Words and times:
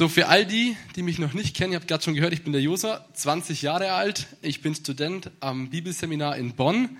So, 0.00 0.08
für 0.08 0.28
all 0.28 0.46
die, 0.46 0.78
die 0.96 1.02
mich 1.02 1.18
noch 1.18 1.34
nicht 1.34 1.54
kennen, 1.54 1.74
ihr 1.74 1.78
habt 1.78 1.86
gerade 1.86 2.02
schon 2.02 2.14
gehört, 2.14 2.32
ich 2.32 2.42
bin 2.42 2.54
der 2.54 2.62
Josa, 2.62 3.04
20 3.12 3.60
Jahre 3.60 3.92
alt, 3.92 4.28
ich 4.40 4.62
bin 4.62 4.74
Student 4.74 5.30
am 5.40 5.68
Bibelseminar 5.68 6.38
in 6.38 6.54
Bonn 6.54 6.96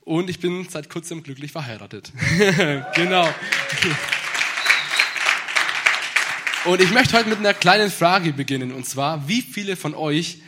und 0.00 0.28
ich 0.28 0.40
bin 0.40 0.68
seit 0.68 0.90
kurzem 0.90 1.22
glücklich 1.22 1.52
verheiratet. 1.52 2.12
genau. 2.96 3.32
Und 6.64 6.80
ich 6.80 6.90
möchte 6.90 7.16
heute 7.16 7.28
mit 7.28 7.38
einer 7.38 7.54
kleinen 7.54 7.88
Frage 7.88 8.32
beginnen 8.32 8.72
und 8.72 8.84
zwar, 8.84 9.28
wie 9.28 9.42
viele 9.42 9.76
von 9.76 9.94
euch 9.94 10.42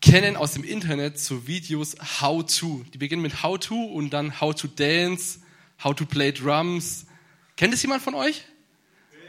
kennen 0.00 0.34
aus 0.34 0.54
dem 0.54 0.64
Internet 0.64 1.20
so 1.20 1.46
Videos 1.46 1.94
How 2.20 2.44
to? 2.44 2.84
Die 2.92 2.98
beginnen 2.98 3.22
mit 3.22 3.44
How 3.44 3.60
to 3.60 3.80
und 3.80 4.10
dann 4.10 4.40
How 4.40 4.56
to 4.56 4.66
Dance, 4.66 5.38
How 5.84 5.94
to 5.94 6.04
Play 6.04 6.32
Drums. 6.32 7.06
Kennt 7.56 7.74
es 7.74 7.82
jemand 7.82 8.02
von 8.02 8.16
euch? 8.16 8.42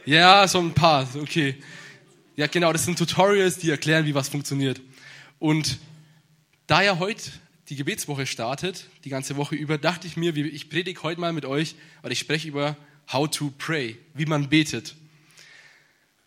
Ja, 0.06 0.48
so 0.48 0.58
ein 0.58 0.74
paar, 0.74 1.08
okay. 1.22 1.56
Ja, 2.40 2.48
genau, 2.48 2.72
das 2.72 2.86
sind 2.86 2.98
Tutorials, 2.98 3.58
die 3.58 3.70
erklären, 3.70 4.06
wie 4.06 4.16
was 4.16 4.30
funktioniert. 4.30 4.80
Und 5.40 5.78
da 6.68 6.82
ja 6.82 6.98
heute 6.98 7.32
die 7.68 7.76
Gebetswoche 7.76 8.26
startet, 8.26 8.86
die 9.04 9.10
ganze 9.10 9.36
Woche 9.36 9.56
über, 9.56 9.78
dachte 9.78 10.08
ich 10.08 10.16
mir, 10.16 10.34
ich 10.38 10.70
predige 10.70 11.04
heute 11.04 11.20
mal 11.20 11.34
mit 11.34 11.44
euch, 11.44 11.76
weil 12.02 12.14
ich 12.14 12.20
spreche 12.20 12.48
über 12.48 12.78
How 13.12 13.30
to 13.30 13.52
Pray, 13.58 13.98
wie 14.14 14.26
man 14.26 14.48
betet. 14.48 14.96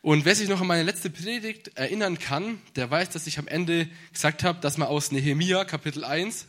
Und 0.03 0.27
wer 0.27 0.35
sich 0.35 0.51
noch 0.51 0.61
an 0.61 0.67
meine 0.67 0.83
letzte 0.83 1.09
Predigt 1.09 1.79
erinnern 1.79 2.19
kann, 2.19 2.61
der 2.77 2.91
weiß, 2.91 3.09
dass 3.09 3.27
ich 3.27 3.39
am 3.39 3.49
Ende 3.49 3.89
gesagt 4.13 4.45
habe, 4.45 4.61
dass 4.61 4.77
man 4.77 4.89
aus 4.89 5.13
Nehemia 5.13 5.65
Kapitel 5.65 6.05
1, 6.05 6.47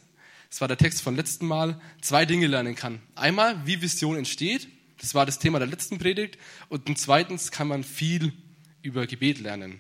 das 0.50 0.60
war 0.60 0.68
der 0.68 0.78
Text 0.78 1.02
von 1.02 1.16
letzten 1.16 1.46
Mal, 1.46 1.80
zwei 2.02 2.26
Dinge 2.26 2.48
lernen 2.48 2.76
kann. 2.76 3.00
Einmal, 3.16 3.66
wie 3.66 3.82
Vision 3.82 4.18
entsteht, 4.18 4.68
das 5.00 5.16
war 5.16 5.26
das 5.26 5.40
Thema 5.40 5.60
der 5.60 5.70
letzten 5.70 6.00
Predigt, 6.00 6.38
und 6.68 6.98
zweitens 6.98 7.50
kann 7.50 7.70
man 7.70 7.86
viel 7.86 8.34
über 8.84 9.08
Gebet 9.08 9.40
lernen. 9.40 9.80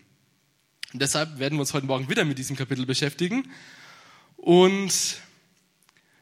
Und 0.94 1.02
deshalb 1.02 1.38
werden 1.38 1.56
wir 1.56 1.62
uns 1.62 1.74
heute 1.74 1.86
Morgen 1.86 2.10
wieder 2.10 2.26
mit 2.26 2.40
diesem 2.40 2.56
Kapitel 2.56 2.86
beschäftigen. 2.86 3.52
Und 4.38 5.18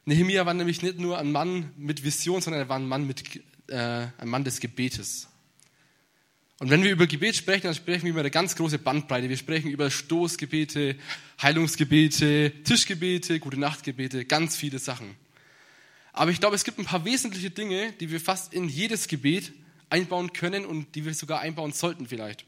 Nehemiah 0.06 0.46
war 0.46 0.54
nämlich 0.54 0.82
nicht 0.82 1.00
nur 1.00 1.18
ein 1.18 1.32
Mann 1.32 1.72
mit 1.78 2.04
Vision, 2.04 2.42
sondern 2.42 2.64
er 2.64 2.70
war 2.70 2.78
ein 2.78 2.88
Mann, 2.88 3.06
mit, 3.06 3.24
äh, 3.68 4.08
ein 4.18 4.28
Mann 4.28 4.44
des 4.44 4.60
Gebetes. 4.60 5.28
Und 6.60 6.70
wenn 6.70 6.84
wir 6.84 6.92
über 6.92 7.08
Gebet 7.08 7.36
sprechen, 7.36 7.64
dann 7.64 7.76
sprechen 7.76 8.04
wir 8.04 8.12
über 8.12 8.20
eine 8.20 8.32
ganz 8.32 8.56
große 8.56 8.80
Bandbreite. 8.80 9.30
Wir 9.30 9.38
sprechen 9.38 9.72
über 9.72 9.90
Stoßgebete, 9.90 10.96
Heilungsgebete, 11.42 12.52
Tischgebete, 12.64 13.40
gute 13.40 13.60
Nachtgebete, 13.60 14.26
ganz 14.26 14.56
viele 14.56 14.80
Sachen. 14.80 15.16
Aber 16.14 16.32
ich 16.32 16.40
glaube, 16.40 16.56
es 16.56 16.64
gibt 16.64 16.78
ein 16.78 16.86
paar 16.86 17.06
wesentliche 17.06 17.50
Dinge, 17.50 17.94
die 17.94 18.12
wir 18.12 18.20
fast 18.20 18.54
in 18.54 18.70
jedes 18.70 19.08
Gebet 19.08 19.54
einbauen 19.90 20.34
können 20.34 20.66
und 20.66 20.96
die 20.96 21.06
wir 21.06 21.14
sogar 21.14 21.42
einbauen 21.42 21.74
sollten 21.74 22.08
vielleicht. 22.08 22.46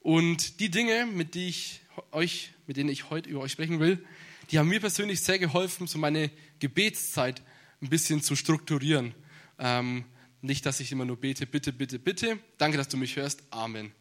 Und 0.00 0.60
die 0.60 0.70
Dinge, 0.70 1.06
mit, 1.06 1.34
die 1.34 1.48
ich 1.48 1.82
euch, 2.10 2.52
mit 2.66 2.76
denen 2.76 2.88
ich 2.88 3.10
heute 3.10 3.28
über 3.28 3.40
euch 3.40 3.52
sprechen 3.52 3.80
will, 3.80 4.04
die 4.50 4.58
haben 4.58 4.68
mir 4.68 4.80
persönlich 4.80 5.20
sehr 5.20 5.38
geholfen, 5.38 5.86
so 5.86 5.98
meine 5.98 6.30
Gebetszeit 6.58 7.42
ein 7.80 7.88
bisschen 7.88 8.22
zu 8.22 8.34
strukturieren. 8.34 9.14
Ähm, 9.58 10.04
nicht, 10.40 10.64
dass 10.64 10.80
ich 10.80 10.90
immer 10.90 11.04
nur 11.04 11.18
bete, 11.18 11.46
bitte, 11.46 11.72
bitte, 11.72 11.98
bitte. 11.98 12.38
Danke, 12.58 12.78
dass 12.78 12.88
du 12.88 12.96
mich 12.96 13.16
hörst. 13.16 13.42
Amen. 13.50 13.92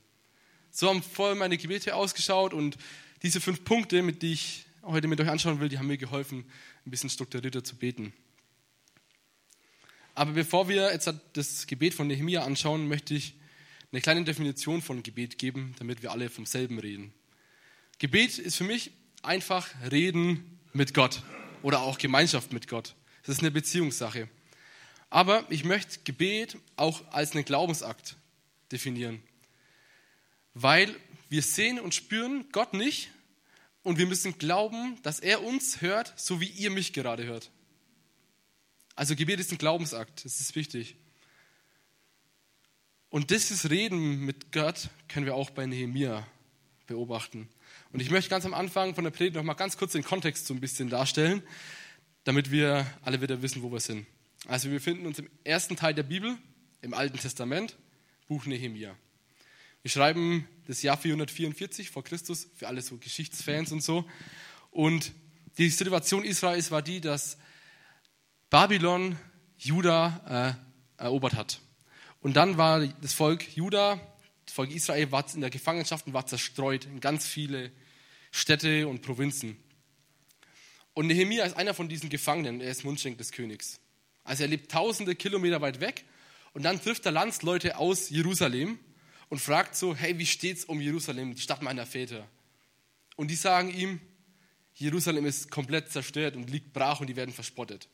So 0.71 0.87
haben 0.87 1.03
vorher 1.03 1.35
meine 1.35 1.57
Gebete 1.57 1.95
ausgeschaut 1.95 2.53
und 2.53 2.77
diese 3.21 3.41
fünf 3.41 3.63
Punkte, 3.65 4.01
mit 4.01 4.21
die 4.21 4.33
ich 4.33 4.65
heute 4.83 5.07
mit 5.07 5.19
euch 5.19 5.29
anschauen 5.29 5.59
will, 5.59 5.67
die 5.67 5.77
haben 5.77 5.87
mir 5.87 5.97
geholfen, 5.97 6.45
ein 6.85 6.91
bisschen 6.91 7.09
strukturierter 7.09 7.63
zu 7.63 7.75
beten. 7.75 8.13
Aber 10.15 10.31
bevor 10.31 10.67
wir 10.69 10.91
jetzt 10.91 11.13
das 11.33 11.67
Gebet 11.67 11.93
von 11.93 12.07
Nehemiah 12.07 12.43
anschauen, 12.43 12.87
möchte 12.87 13.13
ich 13.13 13.35
eine 13.91 14.01
kleine 14.01 14.23
Definition 14.23 14.81
von 14.81 15.03
Gebet 15.03 15.37
geben, 15.37 15.75
damit 15.79 16.01
wir 16.01 16.11
alle 16.11 16.29
vom 16.29 16.45
selben 16.45 16.79
reden. 16.79 17.13
Gebet 17.97 18.37
ist 18.37 18.55
für 18.55 18.63
mich 18.63 18.91
einfach 19.23 19.67
Reden 19.91 20.59
mit 20.73 20.93
Gott 20.93 21.23
oder 21.63 21.81
auch 21.81 21.97
Gemeinschaft 21.97 22.53
mit 22.53 22.67
Gott. 22.67 22.95
Das 23.23 23.35
ist 23.35 23.41
eine 23.41 23.51
Beziehungssache. 23.51 24.29
Aber 25.09 25.45
ich 25.49 25.63
möchte 25.65 25.99
Gebet 26.03 26.57
auch 26.75 27.01
als 27.11 27.33
einen 27.33 27.45
Glaubensakt 27.45 28.15
definieren. 28.71 29.21
Weil 30.53 30.95
wir 31.29 31.41
sehen 31.41 31.79
und 31.79 31.95
spüren 31.95 32.45
Gott 32.51 32.73
nicht 32.73 33.09
und 33.83 33.97
wir 33.97 34.05
müssen 34.05 34.37
glauben, 34.37 35.01
dass 35.03 35.19
er 35.19 35.43
uns 35.43 35.81
hört, 35.81 36.13
so 36.15 36.41
wie 36.41 36.49
ihr 36.49 36.69
mich 36.69 36.93
gerade 36.93 37.25
hört. 37.25 37.49
Also 38.95 39.15
Gebet 39.15 39.39
ist 39.39 39.51
ein 39.51 39.57
Glaubensakt, 39.57 40.25
das 40.25 40.41
ist 40.41 40.55
wichtig. 40.55 40.95
Und 43.09 43.31
dieses 43.31 43.71
Reden 43.71 44.23
mit 44.23 44.51
Gott 44.51 44.89
können 45.07 45.25
wir 45.25 45.33
auch 45.35 45.49
bei 45.49 45.65
Nehemia 45.65 46.27
beobachten. 46.85 47.49
Und 47.91 48.01
ich 48.01 48.11
möchte 48.11 48.29
ganz 48.29 48.45
am 48.45 48.53
Anfang 48.53 48.93
von 48.93 49.03
der 49.03 49.11
Predigt 49.11 49.35
noch 49.35 49.43
mal 49.43 49.55
ganz 49.55 49.77
kurz 49.77 49.93
den 49.93 50.03
Kontext 50.03 50.45
so 50.45 50.53
ein 50.53 50.59
bisschen 50.59 50.89
darstellen, 50.89 51.41
damit 52.23 52.51
wir 52.51 52.85
alle 53.01 53.19
wieder 53.21 53.41
wissen, 53.41 53.63
wo 53.63 53.71
wir 53.71 53.79
sind. 53.79 54.05
Also 54.47 54.69
wir 54.69 54.77
befinden 54.77 55.07
uns 55.07 55.17
im 55.17 55.29
ersten 55.43 55.75
Teil 55.75 55.95
der 55.95 56.03
Bibel, 56.03 56.37
im 56.81 56.93
Alten 56.93 57.17
Testament, 57.17 57.77
Buch 58.27 58.45
Nehemia. 58.45 58.95
Wir 59.81 59.89
schreiben 59.89 60.47
das 60.67 60.83
Jahr 60.83 60.97
444 60.97 61.89
vor 61.89 62.03
Christus, 62.03 62.47
für 62.55 62.67
alle 62.67 62.81
so 62.83 62.97
Geschichtsfans 62.97 63.71
und 63.71 63.81
so. 63.81 64.05
Und 64.69 65.13
die 65.57 65.69
Situation 65.69 66.23
Israels 66.23 66.69
war 66.69 66.83
die, 66.83 67.01
dass 67.01 67.37
Babylon 68.51 69.17
Juda 69.57 70.57
äh, 70.99 71.03
erobert 71.03 71.33
hat. 71.33 71.59
Und 72.21 72.35
dann 72.35 72.57
war 72.57 72.85
das 72.85 73.13
Volk 73.13 73.55
Juda, 73.55 73.99
das 74.45 74.53
Volk 74.53 74.71
Israel 74.71 75.11
war 75.11 75.25
in 75.33 75.41
der 75.41 75.49
Gefangenschaft 75.49 76.07
und 76.07 76.13
war 76.13 76.25
zerstreut 76.25 76.85
in 76.85 76.99
ganz 76.99 77.25
viele 77.25 77.71
Städte 78.31 78.87
und 78.87 79.01
Provinzen. 79.01 79.57
Und 80.93 81.07
Nehemia 81.07 81.45
ist 81.45 81.55
einer 81.55 81.73
von 81.73 81.87
diesen 81.87 82.09
Gefangenen, 82.09 82.59
er 82.59 82.71
ist 82.71 82.83
Mundschenk 82.83 83.17
des 83.17 83.31
Königs. 83.31 83.79
Also 84.23 84.43
er 84.43 84.49
lebt 84.49 84.71
tausende 84.71 85.15
Kilometer 85.15 85.61
weit 85.61 85.79
weg 85.79 86.03
und 86.53 86.63
dann 86.63 86.81
trifft 86.81 87.05
er 87.05 87.11
Landsleute 87.11 87.77
aus 87.77 88.09
Jerusalem 88.09 88.79
und 89.29 89.39
fragt 89.39 89.75
so, 89.75 89.95
hey, 89.95 90.17
wie 90.17 90.25
steht's 90.25 90.65
um 90.65 90.81
Jerusalem, 90.81 91.35
die 91.35 91.41
Stadt 91.41 91.61
meiner 91.61 91.85
Väter? 91.85 92.27
Und 93.15 93.29
die 93.29 93.35
sagen 93.35 93.69
ihm, 93.73 94.01
Jerusalem 94.73 95.25
ist 95.25 95.51
komplett 95.51 95.91
zerstört 95.91 96.35
und 96.35 96.49
liegt 96.49 96.73
brach 96.73 96.99
und 96.99 97.07
die 97.07 97.15
werden 97.15 97.33
verspottet. 97.33 97.87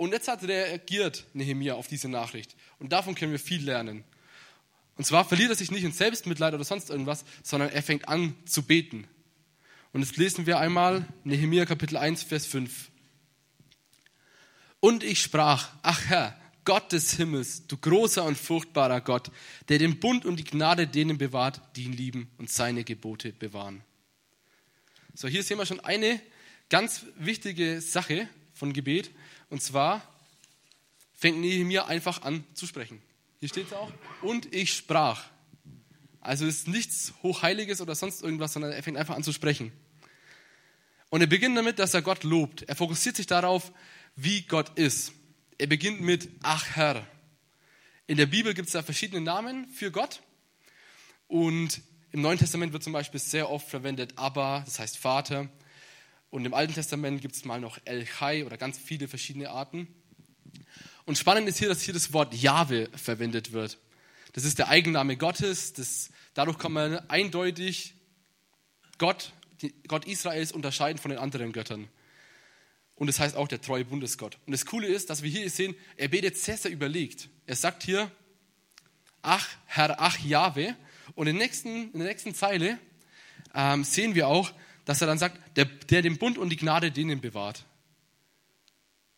Und 0.00 0.12
jetzt 0.12 0.28
hat 0.28 0.42
reagiert 0.44 1.26
Nehemia 1.34 1.74
auf 1.74 1.86
diese 1.86 2.08
Nachricht. 2.08 2.56
Und 2.78 2.90
davon 2.90 3.14
können 3.14 3.32
wir 3.32 3.38
viel 3.38 3.62
lernen. 3.62 4.02
Und 4.96 5.04
zwar 5.04 5.26
verliert 5.26 5.50
er 5.50 5.56
sich 5.56 5.70
nicht 5.70 5.84
in 5.84 5.92
Selbstmitleid 5.92 6.54
oder 6.54 6.64
sonst 6.64 6.88
irgendwas, 6.88 7.22
sondern 7.42 7.68
er 7.68 7.82
fängt 7.82 8.08
an 8.08 8.34
zu 8.46 8.62
beten. 8.62 9.06
Und 9.92 10.00
jetzt 10.00 10.16
lesen 10.16 10.46
wir 10.46 10.58
einmal 10.58 11.06
Nehemia 11.24 11.66
Kapitel 11.66 11.98
1, 11.98 12.22
Vers 12.22 12.46
5. 12.46 12.90
Und 14.80 15.04
ich 15.04 15.20
sprach, 15.20 15.68
ach 15.82 16.00
Herr, 16.06 16.34
Gott 16.64 16.92
des 16.92 17.18
Himmels, 17.18 17.66
du 17.66 17.76
großer 17.76 18.24
und 18.24 18.38
furchtbarer 18.38 19.02
Gott, 19.02 19.30
der 19.68 19.76
den 19.76 20.00
Bund 20.00 20.24
und 20.24 20.36
die 20.36 20.44
Gnade 20.44 20.86
denen 20.86 21.18
bewahrt, 21.18 21.60
die 21.76 21.82
ihn 21.82 21.92
lieben 21.92 22.30
und 22.38 22.48
seine 22.48 22.84
Gebote 22.84 23.34
bewahren. 23.34 23.84
So, 25.12 25.28
hier 25.28 25.42
sehen 25.42 25.58
wir 25.58 25.66
schon 25.66 25.80
eine 25.80 26.22
ganz 26.70 27.04
wichtige 27.18 27.82
Sache 27.82 28.30
von 28.60 28.72
Gebet. 28.72 29.10
Und 29.48 29.62
zwar 29.62 30.02
fängt 31.14 31.38
Nehemiah 31.40 31.86
einfach 31.86 32.22
an 32.22 32.44
zu 32.54 32.66
sprechen. 32.66 33.02
Hier 33.40 33.48
steht 33.48 33.66
es 33.66 33.72
auch. 33.72 33.90
Und 34.22 34.54
ich 34.54 34.74
sprach. 34.74 35.24
Also 36.20 36.46
es 36.46 36.58
ist 36.58 36.68
nichts 36.68 37.14
Hochheiliges 37.22 37.80
oder 37.80 37.94
sonst 37.94 38.22
irgendwas, 38.22 38.52
sondern 38.52 38.72
er 38.72 38.82
fängt 38.82 38.98
einfach 38.98 39.16
an 39.16 39.24
zu 39.24 39.32
sprechen. 39.32 39.72
Und 41.08 41.22
er 41.22 41.26
beginnt 41.26 41.56
damit, 41.56 41.78
dass 41.78 41.94
er 41.94 42.02
Gott 42.02 42.22
lobt. 42.22 42.62
Er 42.62 42.76
fokussiert 42.76 43.16
sich 43.16 43.26
darauf, 43.26 43.72
wie 44.14 44.42
Gott 44.42 44.78
ist. 44.78 45.12
Er 45.56 45.66
beginnt 45.66 46.02
mit 46.02 46.28
Ach 46.42 46.66
Herr. 46.76 47.06
In 48.06 48.18
der 48.18 48.26
Bibel 48.26 48.52
gibt 48.52 48.68
es 48.68 48.72
da 48.72 48.82
verschiedene 48.82 49.22
Namen 49.22 49.68
für 49.68 49.90
Gott. 49.90 50.20
Und 51.28 51.80
im 52.12 52.20
Neuen 52.20 52.38
Testament 52.38 52.74
wird 52.74 52.82
zum 52.82 52.92
Beispiel 52.92 53.20
sehr 53.20 53.48
oft 53.48 53.68
verwendet 53.68 54.12
Abba, 54.16 54.60
das 54.66 54.78
heißt 54.78 54.98
Vater. 54.98 55.48
Und 56.30 56.44
im 56.44 56.54
Alten 56.54 56.74
Testament 56.74 57.20
gibt 57.20 57.34
es 57.34 57.44
mal 57.44 57.60
noch 57.60 57.78
El 57.84 58.06
Chai 58.06 58.44
oder 58.46 58.56
ganz 58.56 58.78
viele 58.78 59.08
verschiedene 59.08 59.50
Arten. 59.50 59.88
Und 61.04 61.18
spannend 61.18 61.48
ist 61.48 61.58
hier, 61.58 61.68
dass 61.68 61.82
hier 61.82 61.94
das 61.94 62.12
Wort 62.12 62.34
Jahwe 62.34 62.88
verwendet 62.94 63.52
wird. 63.52 63.78
Das 64.32 64.44
ist 64.44 64.58
der 64.58 64.68
Eigenname 64.68 65.16
Gottes. 65.16 65.72
Das, 65.72 66.10
dadurch 66.34 66.58
kann 66.58 66.72
man 66.72 66.98
eindeutig 67.08 67.94
Gott, 68.98 69.32
Gott 69.88 70.06
Israels 70.06 70.52
unterscheiden 70.52 70.98
von 70.98 71.10
den 71.10 71.18
anderen 71.18 71.52
Göttern. 71.52 71.88
Und 72.94 73.06
das 73.06 73.18
heißt 73.18 73.34
auch 73.34 73.48
der 73.48 73.60
treue 73.60 73.84
Bundesgott. 73.84 74.38
Und 74.46 74.52
das 74.52 74.66
Coole 74.66 74.86
ist, 74.86 75.10
dass 75.10 75.22
wir 75.22 75.30
hier 75.30 75.48
sehen, 75.50 75.74
er 75.96 76.08
betet 76.08 76.36
sehr, 76.36 76.58
sehr 76.58 76.70
überlegt. 76.70 77.28
Er 77.46 77.56
sagt 77.56 77.82
hier, 77.82 78.10
ach 79.22 79.48
Herr, 79.66 80.00
ach 80.00 80.18
Jahwe. 80.18 80.76
Und 81.14 81.26
in 81.26 81.36
der 81.36 81.46
nächsten, 81.46 81.90
in 81.92 81.98
der 81.98 82.08
nächsten 82.08 82.34
Zeile 82.34 82.78
ähm, 83.54 83.82
sehen 83.84 84.14
wir 84.14 84.28
auch, 84.28 84.52
dass 84.90 85.00
er 85.00 85.06
dann 85.06 85.18
sagt, 85.18 85.56
der, 85.56 85.66
der 85.66 86.02
den 86.02 86.18
Bund 86.18 86.36
und 86.36 86.48
die 86.48 86.56
Gnade 86.56 86.90
denen 86.90 87.20
bewahrt. 87.20 87.64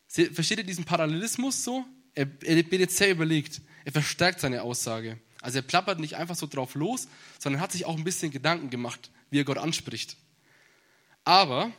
Versteht 0.07 0.59
ihr 0.59 0.63
diesen 0.63 0.85
Parallelismus 0.85 1.63
so? 1.63 1.83
Er, 2.13 2.27
er 2.43 2.61
betet 2.61 2.91
sehr 2.91 3.09
überlegt. 3.09 3.59
Er 3.83 3.91
verstärkt 3.91 4.39
seine 4.39 4.61
Aussage. 4.61 5.17
Also 5.41 5.57
er 5.57 5.61
plappert 5.63 5.97
nicht 5.97 6.15
einfach 6.15 6.35
so 6.35 6.45
drauf 6.45 6.75
los, 6.75 7.07
sondern 7.39 7.59
hat 7.59 7.71
sich 7.71 7.85
auch 7.85 7.97
ein 7.97 8.03
bisschen 8.03 8.29
Gedanken 8.29 8.69
gemacht, 8.69 9.09
wie 9.31 9.39
er 9.39 9.45
Gott 9.45 9.57
anspricht. 9.57 10.15
Aber 11.23 11.71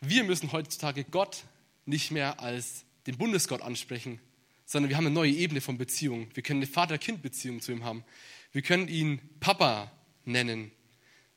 wir 0.00 0.22
müssen 0.22 0.52
heutzutage 0.52 1.02
Gott 1.02 1.42
nicht 1.86 2.12
mehr 2.12 2.38
als 2.38 2.84
den 3.08 3.18
Bundesgott 3.18 3.62
ansprechen, 3.62 4.20
sondern 4.64 4.90
wir 4.90 4.96
haben 4.96 5.06
eine 5.06 5.14
neue 5.16 5.32
Ebene 5.32 5.60
von 5.60 5.76
Beziehung. 5.76 6.28
Wir 6.34 6.44
können 6.44 6.60
eine 6.60 6.68
Vater-Kind-Beziehung 6.68 7.60
zu 7.62 7.72
ihm 7.72 7.82
haben. 7.82 8.04
Wir 8.52 8.62
können 8.62 8.86
ihn 8.86 9.18
Papa 9.40 9.90
nennen. 10.24 10.70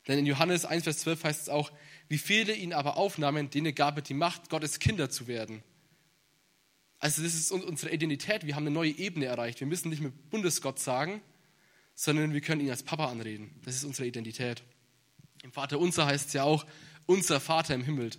Denn 0.08 0.20
in 0.20 0.26
Johannes 0.26 0.66
1, 0.66 0.84
Vers 0.84 1.00
12 1.00 1.24
heißt 1.24 1.42
es 1.44 1.50
auch, 1.50 1.72
wie 2.08 2.18
viele 2.18 2.54
ihn 2.54 2.74
aber 2.74 2.98
aufnahmen, 2.98 3.50
denen 3.50 3.76
gab 3.76 3.98
er 3.98 4.02
die 4.02 4.14
Macht, 4.14 4.50
Gottes 4.50 4.80
Kinder 4.80 5.10
zu 5.10 5.28
werden. 5.28 5.64
Also 7.00 7.22
das 7.22 7.36
ist 7.36 7.52
unsere 7.52 7.92
Identität. 7.92 8.46
Wir 8.46 8.56
haben 8.56 8.64
eine 8.64 8.74
neue 8.74 8.92
Ebene 8.92 9.26
erreicht. 9.26 9.60
Wir 9.60 9.68
müssen 9.68 9.90
nicht 9.90 10.02
mehr 10.02 10.12
Bundesgott 10.30 10.80
sagen, 10.80 11.22
sondern 11.94 12.34
wir 12.34 12.42
können 12.42 12.62
ihn 12.62 12.72
als 12.72 12.84
Papa 12.84 13.08
anreden. 13.10 13.60
Das 13.66 13.76
ist 13.76 13.84
unsere 13.84 14.08
Identität. 14.08 14.64
Im 15.44 15.52
Vater 15.52 15.80
unser 15.80 16.06
heißt 16.06 16.28
es 16.28 16.34
ja 16.34 16.44
auch, 16.44 16.66
unser 17.06 17.40
Vater 17.40 17.76
im 17.76 17.84
Himmel. 17.84 18.12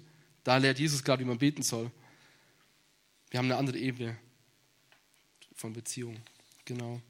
Da 0.45 0.59
lehrt 0.59 0.79
Jesus 0.79 1.03
gerade, 1.03 1.25
wie 1.25 1.29
man 1.29 1.39
beten 1.39 1.63
soll. 1.63 1.91
Wir 3.31 3.39
haben 3.39 3.47
eine 3.47 3.57
andere 3.57 3.79
Ebene 3.79 4.17
von 5.55 5.73
Beziehung. 5.73 6.17
Genau. 6.65 7.01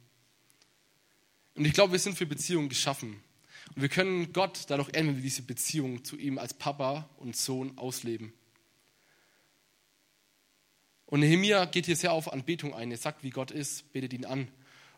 Und 1.55 1.65
ich 1.65 1.73
glaube, 1.73 1.93
wir 1.93 1.99
sind 1.99 2.17
für 2.17 2.27
Beziehungen 2.27 2.69
geschaffen. 2.69 3.23
Und 3.75 3.83
wir 3.83 3.89
können 3.89 4.33
Gott 4.33 4.65
dadurch 4.69 4.89
ändern, 4.89 5.09
wenn 5.09 5.17
wir 5.17 5.23
diese 5.23 5.43
Beziehung 5.43 6.05
zu 6.05 6.17
ihm 6.17 6.39
als 6.39 6.55
Papa 6.55 7.09
und 7.19 7.37
Sohn 7.37 7.77
ausleben. 7.79 8.33
Und 11.07 11.21
Nehemiah 11.21 11.65
geht 11.65 11.87
hier 11.87 11.97
sehr 11.97 12.13
auf 12.13 12.33
Anbetung 12.33 12.75
ein. 12.75 12.91
Er 12.91 12.99
sagt, 12.99 13.23
wie 13.23 13.31
Gott 13.31 13.51
ist, 13.51 13.93
betet 13.93 14.13
ihn 14.13 14.27
an. 14.27 14.49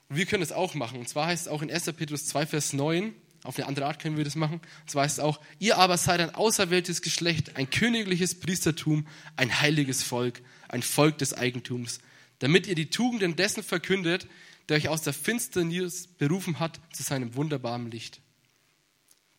Und 0.08 0.16
wir 0.16 0.26
können 0.26 0.42
es 0.42 0.50
auch 0.50 0.74
machen. 0.74 0.98
Und 0.98 1.08
zwar 1.08 1.26
heißt 1.26 1.46
es 1.46 1.48
auch 1.48 1.62
in 1.62 1.70
1. 1.70 1.92
Petrus 1.92 2.26
2, 2.26 2.46
Vers 2.46 2.72
9, 2.72 3.14
auf 3.44 3.56
eine 3.56 3.66
andere 3.66 3.86
Art 3.86 4.00
können 4.00 4.16
wir 4.16 4.24
das 4.24 4.34
machen. 4.34 4.60
Und 4.80 4.90
zwar 4.90 5.04
heißt 5.04 5.18
es 5.18 5.24
auch, 5.24 5.40
ihr 5.58 5.78
aber 5.78 5.96
seid 5.96 6.20
ein 6.20 6.34
auserwähltes 6.34 7.00
Geschlecht, 7.00 7.56
ein 7.56 7.70
königliches 7.70 8.38
Priestertum, 8.38 9.06
ein 9.36 9.60
heiliges 9.60 10.02
Volk, 10.02 10.42
ein 10.68 10.82
Volk 10.82 11.18
des 11.18 11.32
Eigentums, 11.32 12.00
damit 12.40 12.66
ihr 12.66 12.74
die 12.74 12.90
Tugenden 12.90 13.36
dessen 13.36 13.62
verkündet, 13.62 14.28
der 14.68 14.76
euch 14.76 14.88
aus 14.88 15.02
der 15.02 15.12
Finsternis 15.12 16.06
berufen 16.06 16.60
hat 16.60 16.80
zu 16.92 17.02
seinem 17.02 17.34
wunderbaren 17.34 17.90
Licht. 17.90 18.19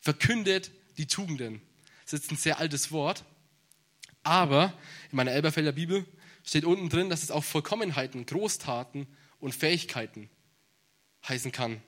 Verkündet 0.01 0.71
die 0.98 1.07
Tugenden. 1.07 1.62
Das 2.03 2.13
ist 2.13 2.31
ein 2.31 2.38
sehr 2.38 2.59
altes 2.59 2.92
Wort, 2.92 3.24
aber 4.24 4.74
in 5.12 5.15
meiner 5.15 5.31
Elberfelder 5.31 5.71
Bibel 5.71 6.06
steht 6.44 6.65
unten 6.65 6.89
drin, 6.89 7.09
dass 7.09 7.24
es 7.24 7.31
auch 7.31 7.44
Vollkommenheiten, 7.44 8.25
Großtaten 8.25 9.07
und 9.39 9.56
Fähigkeiten 9.56 10.30
heißen 11.27 11.51
kann. 11.51 11.81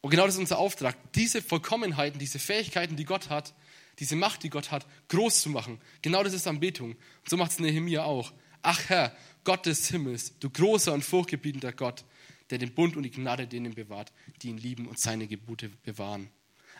Und 0.00 0.10
genau 0.10 0.24
das 0.24 0.34
ist 0.34 0.40
unser 0.40 0.58
Auftrag, 0.58 0.96
diese 1.12 1.42
Vollkommenheiten, 1.42 2.18
diese 2.18 2.38
Fähigkeiten, 2.38 2.96
die 2.96 3.04
Gott 3.04 3.30
hat, 3.30 3.54
diese 3.98 4.16
Macht, 4.16 4.42
die 4.42 4.50
Gott 4.50 4.70
hat, 4.70 4.86
groß 5.08 5.42
zu 5.42 5.50
machen. 5.50 5.80
Genau 6.02 6.22
das 6.22 6.32
ist 6.32 6.46
Anbetung. 6.46 6.92
Und 6.92 7.28
so 7.28 7.36
macht 7.36 7.52
es 7.52 7.58
Nehemiah 7.58 8.04
auch. 8.04 8.32
Ach 8.62 8.88
Herr, 8.88 9.16
Gott 9.44 9.66
des 9.66 9.88
Himmels, 9.88 10.38
du 10.38 10.50
großer 10.50 10.92
und 10.92 11.04
furchtgebietender 11.04 11.72
Gott, 11.72 12.04
der 12.50 12.58
den 12.58 12.74
Bund 12.74 12.96
und 12.96 13.02
die 13.02 13.10
Gnade 13.10 13.46
denen 13.46 13.74
bewahrt, 13.74 14.12
die 14.42 14.48
ihn 14.48 14.58
lieben 14.58 14.86
und 14.86 14.98
seine 14.98 15.26
Gebote 15.26 15.70
bewahren. 15.82 16.30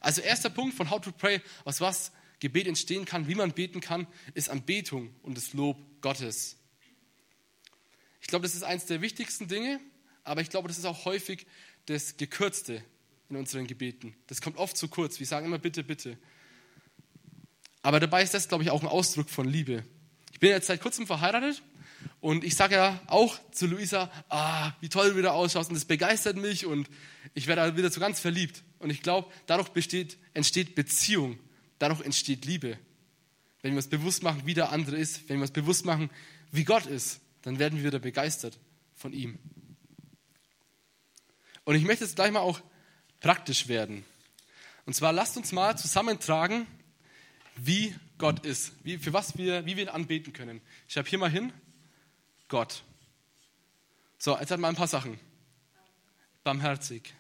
Also 0.01 0.21
erster 0.21 0.51
Punkt 0.51 0.75
von 0.75 0.91
How 0.91 1.01
to 1.01 1.13
Pray, 1.13 1.41
aus 1.65 1.81
was 1.81 2.13
Gebet 2.39 2.67
entstehen 2.67 3.05
kann, 3.05 3.29
wie 3.29 3.35
man 3.35 3.53
beten 3.53 3.81
kann, 3.81 4.07
ist 4.35 4.51
Anbetung 4.51 5.15
und 5.23 5.37
das 5.37 5.53
Lob 5.53 5.79
Gottes. 6.01 6.57
Ich 8.21 8.29
glaube, 8.29 8.43
das 8.43 8.55
ist 8.55 8.63
eines 8.63 8.87
der 8.87 9.01
wichtigsten 9.01 9.49
Dinge, 9.49 9.81
aber 10.25 10.41
ich 10.41 10.51
glaube, 10.51 10.69
das 10.69 10.79
ist 10.79 10.85
auch 10.85 11.05
häufig 11.05 11.47
das 11.87 12.17
Gekürzte 12.17 12.83
in 13.31 13.37
unseren 13.37 13.67
Gebeten. 13.67 14.15
Das 14.27 14.41
kommt 14.41 14.57
oft 14.59 14.77
zu 14.77 14.89
kurz. 14.89 15.19
Wir 15.19 15.27
sagen 15.27 15.47
immer 15.47 15.59
bitte, 15.59 15.83
bitte. 15.85 16.19
Aber 17.83 18.01
dabei 18.01 18.23
ist 18.23 18.35
das, 18.35 18.49
glaube 18.49 18.65
ich, 18.65 18.71
auch 18.71 18.83
ein 18.83 18.89
Ausdruck 18.89 19.31
von 19.31 19.49
Liebe. 19.49 19.85
Ich 20.33 20.41
bin 20.41 20.51
jetzt 20.51 20.67
seit 20.67 20.81
kurzem 20.81 21.07
verheiratet 21.07 21.63
und 22.27 22.43
ich 22.43 22.57
sage 22.57 22.75
ja 22.75 23.01
auch 23.07 23.39
zu 23.53 23.69
Luisa, 23.69 24.11
ah, 24.31 24.73
wie 24.81 24.89
toll 24.89 25.11
du 25.11 25.17
wieder 25.17 25.35
ausschaust 25.35 25.71
und 25.71 25.77
das 25.77 25.85
begeistert 25.85 26.37
mich 26.37 26.67
und 26.67 26.91
ich 27.35 27.47
werde 27.47 27.77
wieder 27.77 27.89
so 27.89 28.01
ganz 28.01 28.19
verliebt. 28.19 28.65
Und 28.81 28.91
ich 28.91 29.01
glaube, 29.01 29.31
dadurch 29.47 29.69
besteht, 29.69 30.19
entsteht 30.35 30.75
Beziehung, 30.75 31.39
dadurch 31.79 32.01
entsteht 32.01 32.45
Liebe. 32.45 32.81
Wenn 33.63 33.75
wir 33.75 33.77
uns 33.77 33.87
bewusst 33.87 34.25
machen, 34.25 34.43
wie 34.45 34.55
der 34.55 34.73
andere 34.73 34.97
ist, 34.97 35.29
wenn 35.29 35.37
wir 35.37 35.43
uns 35.43 35.53
bewusst 35.53 35.85
machen, 35.85 36.11
wie 36.51 36.65
Gott 36.65 36.87
ist, 36.87 37.21
dann 37.43 37.61
werden 37.61 37.79
wir 37.79 37.85
wieder 37.85 38.01
begeistert 38.01 38.59
von 38.97 39.13
ihm. 39.13 39.39
Und 41.63 41.77
ich 41.77 41.85
möchte 41.85 42.03
jetzt 42.03 42.17
gleich 42.17 42.33
mal 42.33 42.41
auch 42.41 42.61
praktisch 43.21 43.69
werden. 43.69 44.05
Und 44.85 44.95
zwar 44.95 45.13
lasst 45.13 45.37
uns 45.37 45.53
mal 45.53 45.79
zusammentragen, 45.79 46.67
wie 47.55 47.95
Gott 48.19 48.45
ist, 48.45 48.73
wie, 48.83 48.99
für 48.99 49.13
was 49.13 49.39
wir, 49.39 49.65
wie 49.65 49.77
wir 49.77 49.85
ihn 49.85 49.89
anbeten 49.91 50.33
können. 50.33 50.61
Ich 50.89 50.97
habe 50.97 51.09
hier 51.09 51.21
mal 51.21 51.31
hin, 51.31 51.53
Gott. 52.49 52.83
So, 54.19 54.39
jetzt 54.39 54.51
hat 54.51 54.61
mal 54.61 54.69
ein 54.69 54.77
paar 54.77 54.87
Sachen. 54.87 55.19
Barmherzig. 56.45 57.15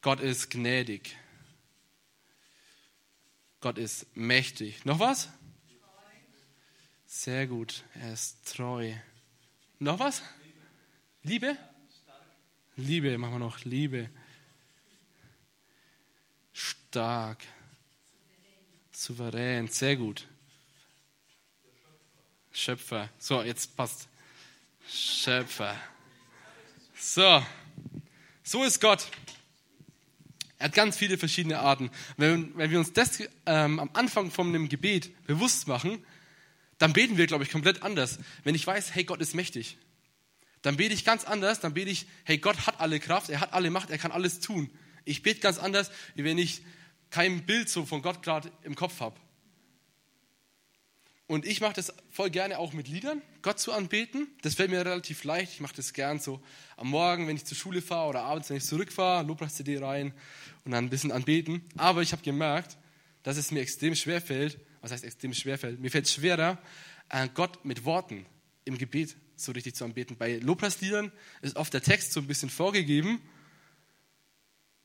Gott 0.00 0.20
ist 0.20 0.50
gnädig. 0.50 1.16
Gott 3.60 3.78
ist 3.78 4.14
mächtig. 4.14 4.84
Noch 4.84 4.98
was? 4.98 5.30
Sehr 7.06 7.46
gut. 7.46 7.84
Er 7.94 8.12
ist 8.12 8.46
treu. 8.46 8.92
Noch 9.78 9.98
was? 9.98 10.22
Liebe? 11.22 11.56
Liebe, 12.76 13.16
machen 13.16 13.34
wir 13.34 13.38
noch. 13.38 13.64
Liebe. 13.64 14.10
Stark. 16.52 17.42
Souverän. 18.92 19.68
Sehr 19.68 19.96
gut. 19.96 20.28
Schöpfer. 22.54 23.10
So, 23.18 23.42
jetzt 23.42 23.76
passt. 23.76 24.08
Schöpfer. 24.88 25.76
So. 26.96 27.44
So 28.44 28.62
ist 28.62 28.80
Gott. 28.80 29.08
Er 30.58 30.66
hat 30.66 30.74
ganz 30.74 30.96
viele 30.96 31.18
verschiedene 31.18 31.58
Arten. 31.58 31.90
Wenn, 32.16 32.56
wenn 32.56 32.70
wir 32.70 32.78
uns 32.78 32.92
das 32.92 33.20
ähm, 33.44 33.80
am 33.80 33.90
Anfang 33.92 34.30
von 34.30 34.48
einem 34.48 34.68
Gebet 34.68 35.26
bewusst 35.26 35.66
machen, 35.66 36.06
dann 36.78 36.92
beten 36.92 37.16
wir, 37.16 37.26
glaube 37.26 37.42
ich, 37.42 37.50
komplett 37.50 37.82
anders. 37.82 38.20
Wenn 38.44 38.54
ich 38.54 38.66
weiß, 38.66 38.94
hey, 38.94 39.02
Gott 39.02 39.20
ist 39.20 39.34
mächtig, 39.34 39.76
dann 40.62 40.76
bete 40.76 40.94
ich 40.94 41.04
ganz 41.04 41.24
anders. 41.24 41.58
Dann 41.58 41.74
bete 41.74 41.90
ich, 41.90 42.06
hey, 42.22 42.38
Gott 42.38 42.68
hat 42.68 42.80
alle 42.80 43.00
Kraft, 43.00 43.30
er 43.30 43.40
hat 43.40 43.52
alle 43.52 43.70
Macht, 43.70 43.90
er 43.90 43.98
kann 43.98 44.12
alles 44.12 44.38
tun. 44.38 44.70
Ich 45.04 45.22
bete 45.22 45.40
ganz 45.40 45.58
anders, 45.58 45.90
wie 46.14 46.22
wenn 46.22 46.38
ich 46.38 46.62
kein 47.10 47.44
Bild 47.46 47.68
so 47.68 47.84
von 47.84 48.00
Gott 48.00 48.22
gerade 48.22 48.52
im 48.62 48.76
Kopf 48.76 49.00
habe. 49.00 49.16
Und 51.26 51.46
ich 51.46 51.62
mache 51.62 51.72
das 51.72 51.92
voll 52.10 52.28
gerne 52.28 52.58
auch 52.58 52.74
mit 52.74 52.86
Liedern, 52.86 53.22
Gott 53.40 53.58
zu 53.58 53.72
anbeten. 53.72 54.28
Das 54.42 54.54
fällt 54.54 54.70
mir 54.70 54.84
relativ 54.84 55.24
leicht. 55.24 55.54
Ich 55.54 55.60
mache 55.60 55.74
das 55.74 55.94
gern 55.94 56.18
so 56.20 56.42
am 56.76 56.88
Morgen, 56.88 57.26
wenn 57.26 57.36
ich 57.36 57.46
zur 57.46 57.56
Schule 57.56 57.80
fahre 57.80 58.10
oder 58.10 58.22
abends, 58.24 58.50
wenn 58.50 58.58
ich 58.58 58.64
zurückfahre, 58.64 59.26
Lobpreis-CD 59.26 59.78
rein 59.78 60.12
und 60.64 60.72
dann 60.72 60.84
ein 60.84 60.90
bisschen 60.90 61.12
anbeten. 61.12 61.62
Aber 61.78 62.02
ich 62.02 62.12
habe 62.12 62.22
gemerkt, 62.22 62.76
dass 63.22 63.38
es 63.38 63.50
mir 63.50 63.60
extrem 63.60 63.94
schwer 63.94 64.20
fällt. 64.20 64.58
Was 64.82 64.92
heißt 64.92 65.02
extrem 65.02 65.32
schwer 65.32 65.56
fällt? 65.56 65.80
Mir 65.80 65.90
fällt 65.90 66.04
es 66.04 66.12
schwerer, 66.12 66.58
äh, 67.08 67.26
Gott 67.32 67.64
mit 67.64 67.86
Worten 67.86 68.26
im 68.66 68.76
Gebet 68.76 69.16
so 69.36 69.52
richtig 69.52 69.74
zu 69.74 69.84
anbeten. 69.86 70.16
Bei 70.18 70.36
Lobpreisliedern 70.36 71.10
ist 71.40 71.56
oft 71.56 71.72
der 71.72 71.82
Text 71.82 72.12
so 72.12 72.20
ein 72.20 72.26
bisschen 72.26 72.50
vorgegeben 72.50 73.20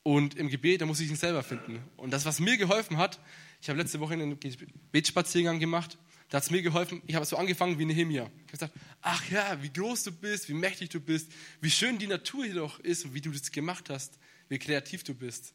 und 0.04 0.36
im 0.36 0.48
Gebet, 0.48 0.82
da 0.82 0.86
muss 0.86 1.02
ich 1.02 1.10
ihn 1.10 1.18
selber 1.18 1.44
finden. 1.44 1.84
Und 1.98 2.12
das, 2.12 2.24
was 2.26 2.40
mir 2.40 2.56
geholfen 2.56 2.96
hat, 2.98 3.20
ich 3.62 3.68
habe 3.68 3.78
letzte 3.78 4.00
Woche 4.00 4.14
einen 4.14 4.40
Gebetsspaziergang 4.40 5.60
gemacht 5.60 5.98
da 6.30 6.38
hat 6.38 6.44
es 6.44 6.52
mir 6.52 6.62
geholfen, 6.62 7.02
ich 7.08 7.16
habe 7.16 7.26
so 7.26 7.38
angefangen 7.38 7.80
wie 7.80 7.86
Nehemiah. 7.86 8.24
Ich 8.24 8.42
habe 8.42 8.52
gesagt, 8.52 8.74
ach 9.02 9.32
ja, 9.32 9.62
wie 9.64 9.74
groß 9.74 10.04
du 10.04 10.12
bist, 10.12 10.48
wie 10.48 10.54
mächtig 10.54 10.90
du 10.90 11.00
bist, 11.00 11.32
wie 11.60 11.72
schön 11.72 11.98
die 11.98 12.06
Natur 12.06 12.46
hier 12.46 12.56
doch 12.56 12.80
ist 12.80 13.06
und 13.06 13.16
wie 13.16 13.22
du 13.22 13.32
das 13.32 13.52
gemacht 13.52 13.90
hast, 13.90 14.20
wie 14.48 14.60
kreativ 14.60 15.04
du 15.04 15.16
bist. 15.16 15.54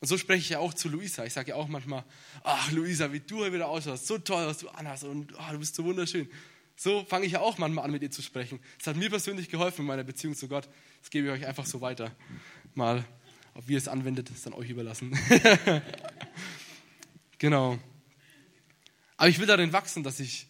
Und 0.00 0.08
so 0.08 0.18
spreche 0.18 0.40
ich 0.40 0.48
ja 0.50 0.58
auch 0.58 0.74
zu 0.74 0.88
Luisa. 0.88 1.24
Ich 1.24 1.32
sage 1.32 1.50
ja 1.50 1.56
auch 1.56 1.68
manchmal, 1.68 2.04
ach 2.44 2.70
Luisa, 2.70 3.12
wie 3.12 3.20
du 3.20 3.38
hier 3.38 3.52
wieder 3.52 3.68
ausschaust, 3.68 4.06
so 4.06 4.18
toll, 4.18 4.46
was 4.46 4.58
du 4.58 4.68
anhast 4.68 5.04
und 5.04 5.32
oh, 5.34 5.52
du 5.52 5.58
bist 5.58 5.74
so 5.74 5.84
wunderschön. 5.84 6.28
So 6.76 7.04
fange 7.04 7.26
ich 7.26 7.32
ja 7.32 7.40
auch 7.40 7.58
manchmal 7.58 7.86
an, 7.86 7.90
mit 7.90 8.02
ihr 8.02 8.10
zu 8.10 8.22
sprechen. 8.22 8.60
Das 8.76 8.88
hat 8.88 8.96
mir 8.96 9.08
persönlich 9.08 9.48
geholfen 9.48 9.80
in 9.80 9.86
meiner 9.86 10.04
Beziehung 10.04 10.36
zu 10.36 10.48
Gott. 10.48 10.68
Das 11.00 11.10
gebe 11.10 11.26
ich 11.26 11.32
euch 11.32 11.46
einfach 11.46 11.66
so 11.66 11.80
weiter. 11.80 12.14
Mal, 12.74 13.04
ob 13.54 13.68
ihr 13.68 13.78
es 13.78 13.88
anwendet, 13.88 14.30
ist 14.30 14.46
dann 14.46 14.52
euch 14.52 14.70
überlassen. 14.70 15.18
genau. 17.38 17.78
Aber 19.18 19.28
ich 19.28 19.38
will 19.38 19.46
darin 19.46 19.72
wachsen, 19.74 20.02
dass 20.02 20.20
ich 20.20 20.46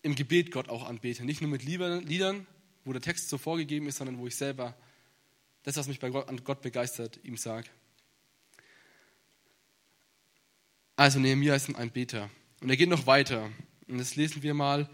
im 0.00 0.14
Gebet 0.14 0.52
Gott 0.52 0.70
auch 0.70 0.88
anbete. 0.88 1.24
Nicht 1.24 1.42
nur 1.42 1.50
mit 1.50 1.64
Liedern, 1.64 2.46
wo 2.84 2.92
der 2.92 3.02
Text 3.02 3.28
so 3.28 3.36
vorgegeben 3.36 3.86
ist, 3.88 3.98
sondern 3.98 4.18
wo 4.18 4.26
ich 4.26 4.36
selber 4.36 4.74
das, 5.64 5.76
was 5.76 5.88
mich 5.88 5.98
bei 5.98 6.08
Gott, 6.08 6.28
an 6.28 6.42
Gott 6.44 6.62
begeistert, 6.62 7.18
ihm 7.24 7.36
sage. 7.36 7.68
Also 10.96 11.18
Nehemiah 11.18 11.56
ist 11.56 11.68
ein 11.68 11.76
Anbeter. 11.76 12.30
Und 12.60 12.70
er 12.70 12.76
geht 12.76 12.88
noch 12.88 13.06
weiter. 13.06 13.50
Und 13.88 13.98
jetzt 13.98 14.16
lesen 14.16 14.42
wir 14.42 14.54
mal 14.54 14.88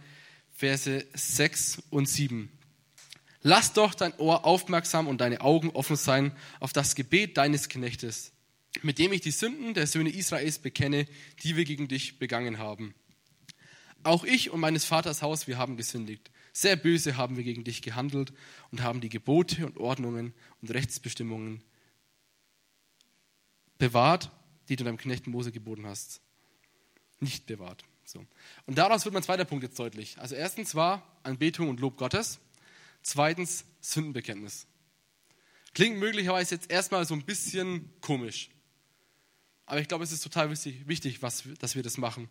Verse 0.50 1.06
6 1.12 1.82
und 1.90 2.08
7. 2.08 2.50
Lass 3.42 3.74
doch 3.74 3.94
dein 3.94 4.14
Ohr 4.18 4.46
aufmerksam 4.46 5.06
und 5.06 5.20
deine 5.20 5.42
Augen 5.42 5.70
offen 5.70 5.96
sein 5.96 6.34
auf 6.60 6.72
das 6.72 6.94
Gebet 6.94 7.36
deines 7.36 7.68
Knechtes, 7.68 8.32
mit 8.82 8.98
dem 8.98 9.12
ich 9.12 9.20
die 9.20 9.30
Sünden 9.30 9.74
der 9.74 9.86
Söhne 9.86 10.10
Israels 10.10 10.58
bekenne, 10.58 11.06
die 11.42 11.56
wir 11.56 11.64
gegen 11.64 11.88
dich 11.88 12.18
begangen 12.18 12.58
haben. 12.58 12.94
Auch 14.02 14.24
ich 14.24 14.50
und 14.50 14.60
meines 14.60 14.84
Vaters 14.84 15.22
Haus, 15.22 15.46
wir 15.46 15.56
haben 15.56 15.76
gesündigt. 15.76 16.30
Sehr 16.52 16.76
böse 16.76 17.16
haben 17.16 17.36
wir 17.36 17.44
gegen 17.44 17.64
dich 17.64 17.82
gehandelt 17.82 18.32
und 18.70 18.82
haben 18.82 19.00
die 19.00 19.08
Gebote 19.08 19.66
und 19.66 19.78
Ordnungen 19.78 20.34
und 20.60 20.70
Rechtsbestimmungen 20.72 21.62
bewahrt, 23.78 24.30
die 24.68 24.76
du 24.76 24.84
deinem 24.84 24.98
Knecht 24.98 25.26
Mose 25.26 25.52
geboten 25.52 25.86
hast. 25.86 26.20
Nicht 27.20 27.46
bewahrt. 27.46 27.84
So. 28.04 28.24
Und 28.66 28.78
daraus 28.78 29.04
wird 29.04 29.14
mein 29.14 29.22
zweiter 29.22 29.44
Punkt 29.44 29.64
jetzt 29.64 29.78
deutlich. 29.78 30.18
Also 30.18 30.34
erstens 30.34 30.74
war 30.74 31.18
Anbetung 31.22 31.68
und 31.68 31.80
Lob 31.80 31.96
Gottes. 31.96 32.38
Zweitens 33.02 33.64
Sündenbekenntnis. 33.80 34.66
Klingt 35.72 35.98
möglicherweise 35.98 36.54
jetzt 36.54 36.70
erstmal 36.70 37.04
so 37.04 37.14
ein 37.14 37.24
bisschen 37.24 37.90
komisch. 38.00 38.50
Aber 39.66 39.80
ich 39.80 39.88
glaube, 39.88 40.04
es 40.04 40.12
ist 40.12 40.22
total 40.22 40.50
wichtig, 40.50 40.86
wichtig 40.86 41.22
was, 41.22 41.44
dass 41.58 41.74
wir 41.74 41.82
das 41.82 41.96
machen. 41.96 42.28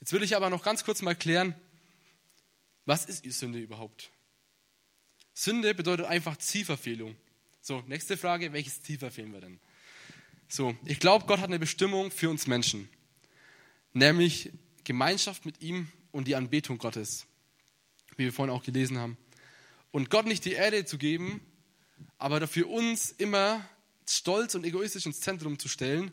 Jetzt 0.00 0.12
will 0.12 0.22
ich 0.22 0.36
aber 0.36 0.50
noch 0.50 0.62
ganz 0.62 0.84
kurz 0.84 1.02
mal 1.02 1.14
klären, 1.14 1.54
was 2.86 3.06
ist 3.06 3.24
Sünde 3.38 3.58
überhaupt? 3.58 4.10
Sünde 5.34 5.74
bedeutet 5.74 6.06
einfach 6.06 6.36
Zielverfehlung. 6.36 7.16
So, 7.62 7.82
nächste 7.86 8.16
Frage, 8.16 8.52
welches 8.52 8.82
Ziel 8.82 8.98
verfehlen 8.98 9.32
wir 9.32 9.40
denn? 9.40 9.60
So, 10.48 10.76
ich 10.84 10.98
glaube, 10.98 11.26
Gott 11.26 11.38
hat 11.38 11.48
eine 11.48 11.58
Bestimmung 11.58 12.10
für 12.10 12.28
uns 12.28 12.46
Menschen, 12.46 12.88
nämlich 13.92 14.50
Gemeinschaft 14.84 15.46
mit 15.46 15.62
ihm 15.62 15.88
und 16.10 16.26
die 16.26 16.34
Anbetung 16.34 16.78
Gottes, 16.78 17.26
wie 18.16 18.24
wir 18.24 18.32
vorhin 18.32 18.54
auch 18.54 18.64
gelesen 18.64 18.98
haben. 18.98 19.16
Und 19.92 20.10
Gott 20.10 20.26
nicht 20.26 20.44
die 20.44 20.52
Erde 20.52 20.84
zu 20.84 20.98
geben, 20.98 21.40
aber 22.18 22.40
dafür 22.40 22.68
uns 22.68 23.12
immer 23.12 23.64
stolz 24.08 24.54
und 24.54 24.64
egoistisch 24.64 25.06
ins 25.06 25.20
Zentrum 25.20 25.58
zu 25.58 25.68
stellen, 25.68 26.10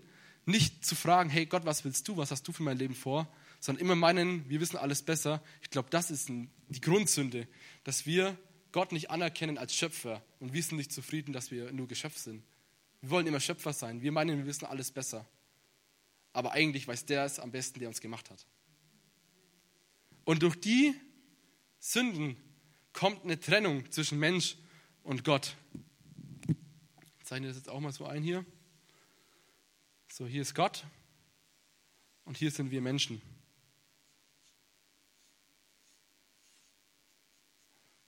nicht 0.48 0.86
zu 0.86 0.96
fragen, 0.96 1.30
hey 1.30 1.46
Gott, 1.46 1.66
was 1.66 1.84
willst 1.84 2.08
du, 2.08 2.18
was 2.18 2.32
hast 2.32 2.48
du 2.48 2.54
für 2.54 2.64
mein 2.64 2.78
Leben 2.78 2.96
vor, 2.96 3.28
sondern 3.60 3.82
immer 3.82 3.96
meinen, 3.96 4.50
wir 4.50 4.62
wissen 4.62 4.78
alles 4.78 5.04
besser. 5.04 5.44
Ich 5.62 5.70
glaube, 5.70 5.90
das 5.90 6.10
ist 6.10 6.30
die 6.30 6.82
Grundsünde, 6.82 7.48
dass 7.84 8.06
wir 8.06 8.38
Gott 8.72 8.94
nicht 8.94 9.10
anerkennen 9.10 9.58
als 9.58 9.76
Schöpfer 9.76 10.24
und 10.40 10.54
wir 10.54 10.64
sind 10.64 10.78
nicht 10.78 10.94
zufrieden, 10.94 11.34
dass 11.34 11.52
wir 11.52 11.72
nur 11.74 11.88
Geschöpf 11.88 12.18
sind. 12.18 12.44
Wir 13.02 13.10
wollen 13.10 13.28
immer 13.28 13.42
Schöpfer 13.42 13.74
sein. 13.74 14.02
Wir 14.02 14.12
meinen, 14.12 14.38
wir 14.38 14.46
wissen 14.46 14.66
alles 14.66 14.92
besser. 14.92 15.26
Aber 16.32 16.54
eigentlich 16.54 16.88
weiß 16.88 17.06
der 17.06 17.26
es 17.26 17.40
am 17.40 17.52
besten, 17.52 17.80
der 17.80 17.90
uns 17.90 18.00
gemacht 18.00 18.30
hat. 18.30 18.46
Und 20.24 20.44
durch 20.44 20.60
die 20.60 20.94
Sünden 21.80 22.38
kommt 22.94 23.24
eine 23.24 23.40
Trennung 23.40 23.90
zwischen 23.92 24.18
Mensch 24.18 24.56
und 25.04 25.24
Gott. 25.24 25.56
Ich 27.20 27.26
zeichne 27.26 27.48
das 27.48 27.58
jetzt 27.58 27.70
auch 27.70 27.80
mal 27.80 27.92
so 27.92 28.06
ein 28.06 28.24
hier. 28.24 28.46
So, 30.18 30.26
hier 30.26 30.42
ist 30.42 30.56
Gott 30.56 30.84
und 32.26 32.38
hier 32.38 32.50
sind 32.50 32.72
wir 32.72 32.82
Menschen. 32.82 33.22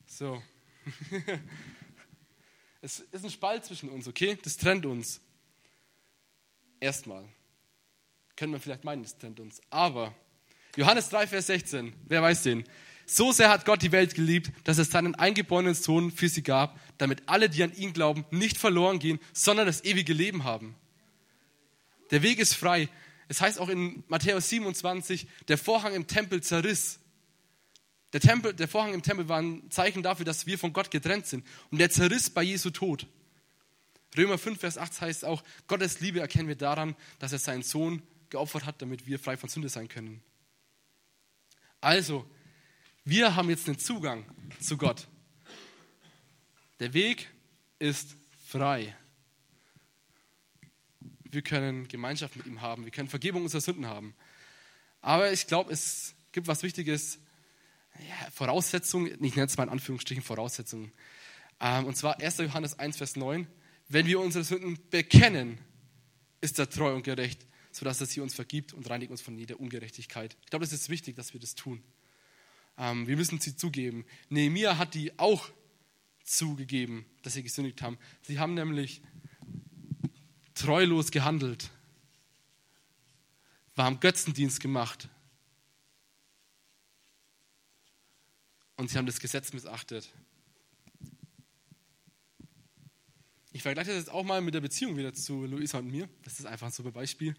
So. 0.07 0.41
es 2.81 3.01
ist 3.01 3.23
ein 3.23 3.29
Spalt 3.29 3.63
zwischen 3.63 3.89
uns, 3.89 4.07
okay? 4.07 4.39
Das 4.41 4.57
trennt 4.57 4.87
uns. 4.87 5.21
Erstmal. 6.79 7.29
Können 8.35 8.53
wir 8.53 8.59
vielleicht 8.59 8.85
meinen, 8.85 9.03
das 9.03 9.15
trennt 9.15 9.39
uns. 9.39 9.61
Aber 9.69 10.15
Johannes 10.77 11.09
3, 11.09 11.27
Vers 11.27 11.45
16, 11.45 11.93
wer 12.07 12.23
weiß 12.23 12.41
den? 12.41 12.63
So 13.05 13.31
sehr 13.31 13.51
hat 13.51 13.65
Gott 13.65 13.83
die 13.83 13.91
Welt 13.91 14.15
geliebt, 14.15 14.51
dass 14.63 14.79
es 14.79 14.89
seinen 14.89 15.13
eingeborenen 15.13 15.75
Sohn 15.75 16.09
für 16.09 16.27
sie 16.27 16.41
gab, 16.41 16.79
damit 16.97 17.29
alle, 17.29 17.51
die 17.51 17.61
an 17.61 17.75
ihn 17.75 17.93
glauben, 17.93 18.25
nicht 18.31 18.57
verloren 18.57 18.97
gehen, 18.97 19.19
sondern 19.31 19.67
das 19.67 19.83
ewige 19.83 20.13
Leben 20.13 20.43
haben. 20.43 20.75
Der 22.11 22.21
Weg 22.23 22.39
ist 22.39 22.53
frei. 22.53 22.89
Es 23.27 23.41
heißt 23.41 23.59
auch 23.59 23.69
in 23.69 24.03
Matthäus 24.07 24.49
27, 24.49 25.27
der 25.47 25.57
Vorhang 25.57 25.93
im 25.93 26.07
Tempel 26.07 26.41
zerriss. 26.41 26.99
Der, 28.13 28.19
Tempel, 28.19 28.53
der 28.53 28.67
Vorhang 28.67 28.93
im 28.93 29.03
Tempel 29.03 29.29
war 29.29 29.39
ein 29.39 29.69
Zeichen 29.69 30.01
dafür, 30.01 30.25
dass 30.25 30.47
wir 30.47 30.57
von 30.57 30.73
Gott 30.73 30.89
getrennt 30.89 31.27
sind. 31.27 31.45
Und 31.69 31.77
der 31.77 31.91
zerriss 31.91 32.29
bei 32.29 32.41
Jesu 32.41 32.71
Tod. 32.71 33.05
Römer 34.17 34.39
5, 34.39 34.59
Vers 34.59 34.77
8 34.79 35.01
heißt 35.01 35.25
auch, 35.25 35.43
Gottes 35.67 35.99
Liebe 35.99 36.19
erkennen 36.19 36.47
wir 36.47 36.55
daran, 36.55 36.95
dass 37.19 37.31
er 37.31 37.39
seinen 37.39 37.61
Sohn 37.61 38.01
geopfert 38.31 38.65
hat, 38.65 38.81
damit 38.81 39.05
wir 39.05 39.19
frei 39.19 39.37
von 39.37 39.49
Sünde 39.49 39.69
sein 39.69 39.87
können. 39.87 40.23
Also, 41.81 42.29
wir 43.05 43.35
haben 43.35 43.49
jetzt 43.49 43.67
einen 43.67 43.77
Zugang 43.77 44.25
zu 44.59 44.77
Gott. 44.77 45.07
Der 46.79 46.93
Weg 46.93 47.29
ist 47.77 48.15
frei. 48.47 48.95
Wir 51.31 51.41
können 51.41 51.87
Gemeinschaft 51.87 52.35
mit 52.35 52.47
ihm 52.47 52.61
haben. 52.61 52.85
Wir 52.85 52.91
können 52.91 53.07
Vergebung 53.07 53.43
unserer 53.43 53.61
Sünden 53.61 53.85
haben. 53.85 54.15
Aber 55.01 55.31
ich 55.31 55.47
glaube, 55.47 55.71
es 55.71 56.15
gibt 56.31 56.47
was 56.47 56.63
Wichtiges. 56.63 57.19
Ja, 57.99 58.31
Voraussetzungen, 58.31 59.23
ich 59.23 59.35
nenne 59.35 59.47
es 59.47 59.57
mal 59.57 59.63
in 59.63 59.69
Anführungsstrichen 59.69 60.23
Voraussetzungen. 60.23 60.91
Ähm, 61.59 61.85
und 61.85 61.95
zwar 61.95 62.19
1. 62.19 62.37
Johannes 62.37 62.79
1, 62.79 62.97
Vers 62.97 63.15
9. 63.15 63.47
Wenn 63.89 64.07
wir 64.07 64.19
unsere 64.19 64.43
Sünden 64.43 64.79
bekennen, 64.89 65.59
ist 66.41 66.57
er 66.59 66.69
treu 66.69 66.95
und 66.95 67.03
gerecht, 67.03 67.45
sodass 67.71 67.99
er 67.99 68.07
sie 68.07 68.21
uns 68.21 68.33
vergibt 68.33 68.73
und 68.73 68.89
reinigt 68.89 69.11
uns 69.11 69.21
von 69.21 69.37
jeder 69.37 69.59
Ungerechtigkeit. 69.59 70.37
Ich 70.43 70.49
glaube, 70.49 70.65
es 70.65 70.73
ist 70.73 70.89
wichtig, 70.89 71.15
dass 71.15 71.33
wir 71.33 71.39
das 71.39 71.55
tun. 71.55 71.83
Ähm, 72.77 73.07
wir 73.07 73.17
müssen 73.17 73.39
sie 73.39 73.55
zugeben. 73.55 74.05
Nehemiah 74.29 74.77
hat 74.77 74.93
die 74.93 75.17
auch 75.19 75.49
zugegeben, 76.23 77.05
dass 77.23 77.33
sie 77.33 77.43
gesündigt 77.43 77.81
haben. 77.81 77.97
Sie 78.21 78.39
haben 78.39 78.53
nämlich 78.53 79.01
treulos 80.59 81.11
gehandelt, 81.11 81.69
wir 83.75 83.85
haben 83.85 83.99
Götzendienst 83.99 84.59
gemacht 84.59 85.07
und 88.75 88.89
sie 88.89 88.97
haben 88.97 89.05
das 89.05 89.19
Gesetz 89.19 89.53
missachtet. 89.53 90.09
Ich 93.51 93.63
vergleiche 93.63 93.89
das 93.89 93.97
jetzt 93.97 94.11
auch 94.11 94.23
mal 94.23 94.41
mit 94.41 94.53
der 94.53 94.61
Beziehung 94.61 94.95
wieder 94.95 95.13
zu 95.13 95.45
Luisa 95.45 95.79
und 95.79 95.89
mir. 95.89 96.07
Das 96.23 96.39
ist 96.39 96.45
einfach 96.45 96.67
ein 96.67 96.71
super 96.71 96.91
Beispiel. 96.91 97.35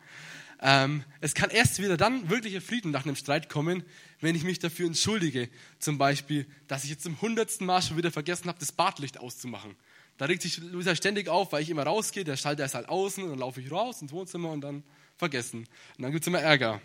Ähm, 0.61 1.05
es 1.21 1.35
kann 1.35 1.50
erst 1.50 1.79
wieder 1.79 1.97
dann 1.97 2.29
wirklicher 2.29 2.61
Frieden 2.61 2.91
nach 2.91 3.05
einem 3.05 3.17
Streit 3.17 3.49
kommen, 3.49 3.85
wenn 4.21 4.35
ich 4.35 4.43
mich 4.43 4.59
dafür 4.59 4.87
entschuldige. 4.87 5.49
Zum 5.79 5.99
Beispiel, 5.99 6.47
dass 6.67 6.85
ich 6.85 6.91
jetzt 6.91 7.05
zum 7.05 7.21
hundertsten 7.21 7.67
Mal 7.67 7.81
schon 7.81 7.97
wieder 7.97 8.11
vergessen 8.11 8.49
habe, 8.49 8.59
das 8.59 8.73
Badlicht 8.73 9.19
auszumachen. 9.19 9.77
Da 10.21 10.27
regt 10.27 10.43
sich 10.43 10.59
Luisa 10.59 10.95
ständig 10.95 11.31
auf, 11.31 11.50
weil 11.53 11.62
ich 11.62 11.71
immer 11.71 11.85
rausgehe. 11.85 12.25
Der 12.25 12.37
Schalter 12.37 12.67
ist 12.67 12.75
halt 12.75 12.91
außen 12.91 13.25
und 13.25 13.31
dann 13.31 13.39
laufe 13.39 13.59
ich 13.62 13.71
raus 13.71 14.03
ins 14.03 14.12
Wohnzimmer 14.12 14.50
und 14.50 14.61
dann 14.61 14.85
vergessen. 15.17 15.61
Und 15.97 16.03
dann 16.03 16.12
gibt 16.12 16.25
es 16.25 16.27
immer 16.27 16.41
Ärger. 16.41 16.79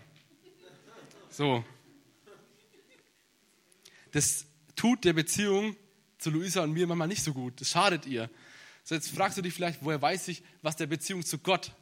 So. 1.29 1.65
Das 4.11 4.45
tut 4.77 5.03
der 5.03 5.11
Beziehung 5.11 5.75
zu 6.17 6.29
Luisa 6.29 6.63
und 6.63 6.71
mir 6.71 6.87
manchmal 6.87 7.09
nicht 7.09 7.23
so 7.23 7.33
gut. 7.33 7.59
Das 7.59 7.71
schadet 7.71 8.05
ihr. 8.05 8.29
So, 8.85 8.95
jetzt 8.95 9.09
fragst 9.09 9.37
du 9.37 9.41
dich 9.41 9.53
vielleicht, 9.53 9.83
woher 9.83 10.01
weiß 10.01 10.29
ich, 10.29 10.41
was 10.61 10.77
der 10.77 10.87
Beziehung 10.87 11.25
zu 11.25 11.37
Gott 11.37 11.73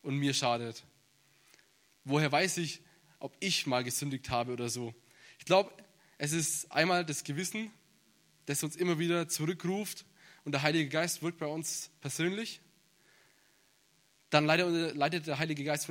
und 0.00 0.16
mir 0.16 0.32
schadet? 0.32 0.82
Woher 2.04 2.32
weiß 2.32 2.56
ich, 2.56 2.80
ob 3.18 3.36
ich 3.38 3.66
mal 3.66 3.84
gesündigt 3.84 4.30
habe 4.30 4.54
oder 4.54 4.70
so? 4.70 4.94
Ich 5.38 5.44
glaube, 5.44 5.70
es 6.16 6.32
ist 6.32 6.72
einmal 6.72 7.04
das 7.04 7.22
Gewissen, 7.22 7.70
das 8.46 8.62
uns 8.62 8.76
immer 8.76 8.98
wieder 8.98 9.28
zurückruft 9.28 10.06
und 10.44 10.52
der 10.52 10.62
Heilige 10.62 10.88
Geist 10.88 11.22
wirkt 11.22 11.38
bei 11.38 11.46
uns 11.46 11.90
persönlich. 12.00 12.60
Dann 14.30 14.46
leitet 14.46 15.26
der 15.26 15.38
Heilige 15.38 15.64
Geist 15.64 15.88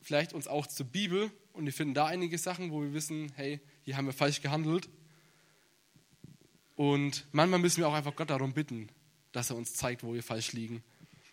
vielleicht 0.00 0.32
uns 0.32 0.46
auch 0.46 0.66
zur 0.66 0.86
Bibel 0.86 1.30
und 1.52 1.64
wir 1.64 1.72
finden 1.72 1.94
da 1.94 2.06
einige 2.06 2.38
Sachen, 2.38 2.70
wo 2.70 2.82
wir 2.82 2.92
wissen, 2.92 3.32
hey, 3.34 3.60
hier 3.82 3.96
haben 3.96 4.06
wir 4.06 4.12
falsch 4.12 4.42
gehandelt. 4.42 4.88
Und 6.74 7.26
manchmal 7.32 7.58
müssen 7.58 7.78
wir 7.80 7.88
auch 7.88 7.94
einfach 7.94 8.14
Gott 8.14 8.28
darum 8.30 8.52
bitten, 8.52 8.90
dass 9.32 9.50
er 9.50 9.56
uns 9.56 9.74
zeigt, 9.74 10.02
wo 10.02 10.12
wir 10.12 10.22
falsch 10.22 10.52
liegen. 10.52 10.84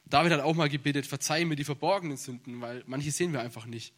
David 0.05 0.31
hat 0.31 0.41
auch 0.41 0.55
mal 0.55 0.69
gebetet, 0.69 1.05
verzeih 1.05 1.43
mir 1.45 1.55
die 1.55 1.63
verborgenen 1.63 2.17
Sünden, 2.17 2.61
weil 2.61 2.83
manche 2.87 3.11
sehen 3.11 3.33
wir 3.33 3.41
einfach 3.41 3.65
nicht. 3.65 3.93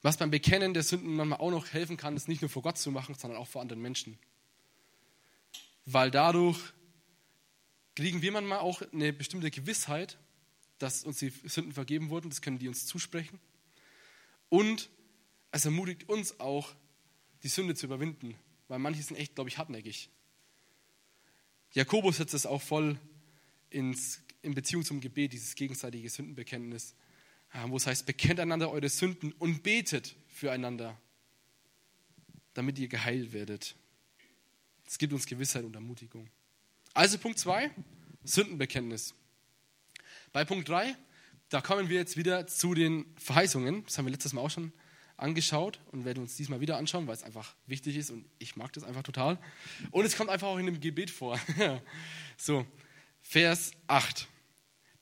Was 0.00 0.16
beim 0.16 0.30
Bekennen 0.30 0.74
der 0.74 0.84
Sünden 0.84 1.16
manchmal 1.16 1.40
auch 1.40 1.50
noch 1.50 1.66
helfen 1.66 1.96
kann, 1.96 2.16
ist 2.16 2.28
nicht 2.28 2.40
nur 2.40 2.48
vor 2.48 2.62
Gott 2.62 2.78
zu 2.78 2.90
machen, 2.90 3.14
sondern 3.14 3.38
auch 3.38 3.48
vor 3.48 3.60
anderen 3.60 3.82
Menschen. 3.82 4.18
Weil 5.90 6.10
dadurch 6.10 6.60
kriegen 7.96 8.20
wir 8.20 8.30
manchmal 8.30 8.58
auch 8.58 8.82
eine 8.92 9.10
bestimmte 9.10 9.50
Gewissheit, 9.50 10.18
dass 10.78 11.02
uns 11.02 11.18
die 11.18 11.30
Sünden 11.30 11.72
vergeben 11.72 12.10
wurden, 12.10 12.28
das 12.28 12.42
können 12.42 12.58
die 12.58 12.68
uns 12.68 12.84
zusprechen. 12.84 13.40
Und 14.50 14.90
es 15.50 15.64
ermutigt 15.64 16.06
uns 16.06 16.40
auch, 16.40 16.74
die 17.42 17.48
Sünde 17.48 17.74
zu 17.74 17.86
überwinden, 17.86 18.34
weil 18.68 18.78
manche 18.78 19.02
sind 19.02 19.16
echt, 19.16 19.34
glaube 19.34 19.48
ich, 19.48 19.56
hartnäckig. 19.56 20.10
Jakobus 21.72 22.18
setzt 22.18 22.34
es 22.34 22.44
auch 22.44 22.60
voll 22.60 22.98
ins, 23.70 24.20
in 24.42 24.54
Beziehung 24.54 24.84
zum 24.84 25.00
Gebet, 25.00 25.32
dieses 25.32 25.54
gegenseitige 25.54 26.10
Sündenbekenntnis, 26.10 26.96
wo 27.68 27.78
es 27.78 27.86
heißt, 27.86 28.04
bekennt 28.04 28.40
einander 28.40 28.70
eure 28.70 28.90
Sünden 28.90 29.32
und 29.32 29.62
betet 29.62 30.16
füreinander, 30.26 31.00
damit 32.52 32.78
ihr 32.78 32.88
geheilt 32.88 33.32
werdet. 33.32 33.74
Es 34.88 34.96
gibt 34.96 35.12
uns 35.12 35.26
Gewissheit 35.26 35.64
und 35.64 35.74
Ermutigung. 35.74 36.30
Also 36.94 37.18
Punkt 37.18 37.38
2, 37.38 37.70
Sündenbekenntnis. 38.24 39.14
Bei 40.32 40.46
Punkt 40.46 40.66
3, 40.66 40.96
da 41.50 41.60
kommen 41.60 41.90
wir 41.90 41.98
jetzt 41.98 42.16
wieder 42.16 42.46
zu 42.46 42.72
den 42.72 43.04
Verheißungen. 43.18 43.84
Das 43.84 43.98
haben 43.98 44.06
wir 44.06 44.12
letztes 44.12 44.32
Mal 44.32 44.40
auch 44.40 44.50
schon 44.50 44.72
angeschaut 45.18 45.78
und 45.92 46.06
werden 46.06 46.20
uns 46.22 46.36
diesmal 46.36 46.60
wieder 46.60 46.78
anschauen, 46.78 47.06
weil 47.06 47.14
es 47.14 47.22
einfach 47.22 47.54
wichtig 47.66 47.96
ist 47.96 48.10
und 48.10 48.24
ich 48.38 48.56
mag 48.56 48.72
das 48.72 48.84
einfach 48.84 49.02
total. 49.02 49.38
Und 49.90 50.06
es 50.06 50.16
kommt 50.16 50.30
einfach 50.30 50.48
auch 50.48 50.58
in 50.58 50.64
dem 50.64 50.80
Gebet 50.80 51.10
vor. 51.10 51.38
so, 52.38 52.66
Vers 53.20 53.72
8. 53.88 54.26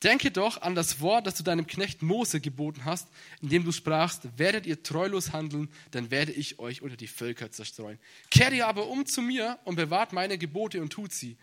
Denke 0.03 0.31
doch 0.31 0.61
an 0.61 0.75
das 0.75 1.00
Wort, 1.00 1.26
das 1.26 1.37
du 1.37 1.43
deinem 1.43 1.67
Knecht 1.67 2.03
Mose 2.03 2.41
geboten 2.41 2.85
hast, 2.85 3.09
indem 3.41 3.65
du 3.65 3.73
sprachst, 3.73 4.29
werdet 4.37 4.67
ihr 4.67 4.83
treulos 4.83 5.33
handeln, 5.33 5.71
dann 5.91 6.11
werde 6.11 6.33
ich 6.33 6.59
euch 6.59 6.83
unter 6.83 6.97
die 6.97 7.07
Völker 7.07 7.50
zerstreuen. 7.50 7.99
Kehrt 8.31 8.53
ihr 8.53 8.67
aber 8.67 8.88
um 8.88 9.07
zu 9.07 9.23
mir 9.23 9.59
und 9.65 9.76
bewahrt 9.76 10.12
meine 10.12 10.37
Gebote 10.37 10.83
und 10.83 10.91
tut 10.91 11.12
sie. 11.12 11.38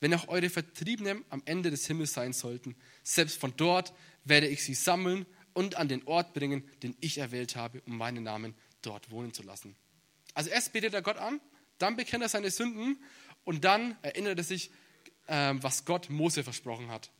Wenn 0.00 0.12
auch 0.14 0.26
eure 0.26 0.50
Vertriebenen 0.50 1.24
am 1.30 1.42
Ende 1.44 1.70
des 1.70 1.86
Himmels 1.86 2.12
sein 2.12 2.32
sollten, 2.32 2.74
selbst 3.04 3.38
von 3.38 3.54
dort 3.56 3.94
werde 4.24 4.48
ich 4.48 4.64
sie 4.64 4.74
sammeln 4.74 5.24
und 5.52 5.76
an 5.76 5.86
den 5.86 6.04
Ort 6.08 6.34
bringen, 6.34 6.68
den 6.82 6.96
ich 7.00 7.18
erwählt 7.18 7.54
habe, 7.54 7.82
um 7.86 7.96
meinen 7.96 8.24
Namen 8.24 8.54
dort 8.82 9.12
wohnen 9.12 9.32
zu 9.32 9.44
lassen. 9.44 9.76
Also 10.34 10.50
erst 10.50 10.72
betet 10.72 10.92
er 10.94 11.02
Gott 11.02 11.18
an, 11.18 11.40
dann 11.78 11.94
bekennt 11.94 12.24
er 12.24 12.28
seine 12.28 12.50
Sünden 12.50 12.98
und 13.44 13.64
dann 13.64 13.96
erinnert 14.02 14.38
er 14.38 14.44
sich, 14.44 14.72
äh, 15.28 15.54
was 15.54 15.84
Gott 15.84 16.10
Mose 16.10 16.42
versprochen 16.42 16.90
hat. 16.90 17.10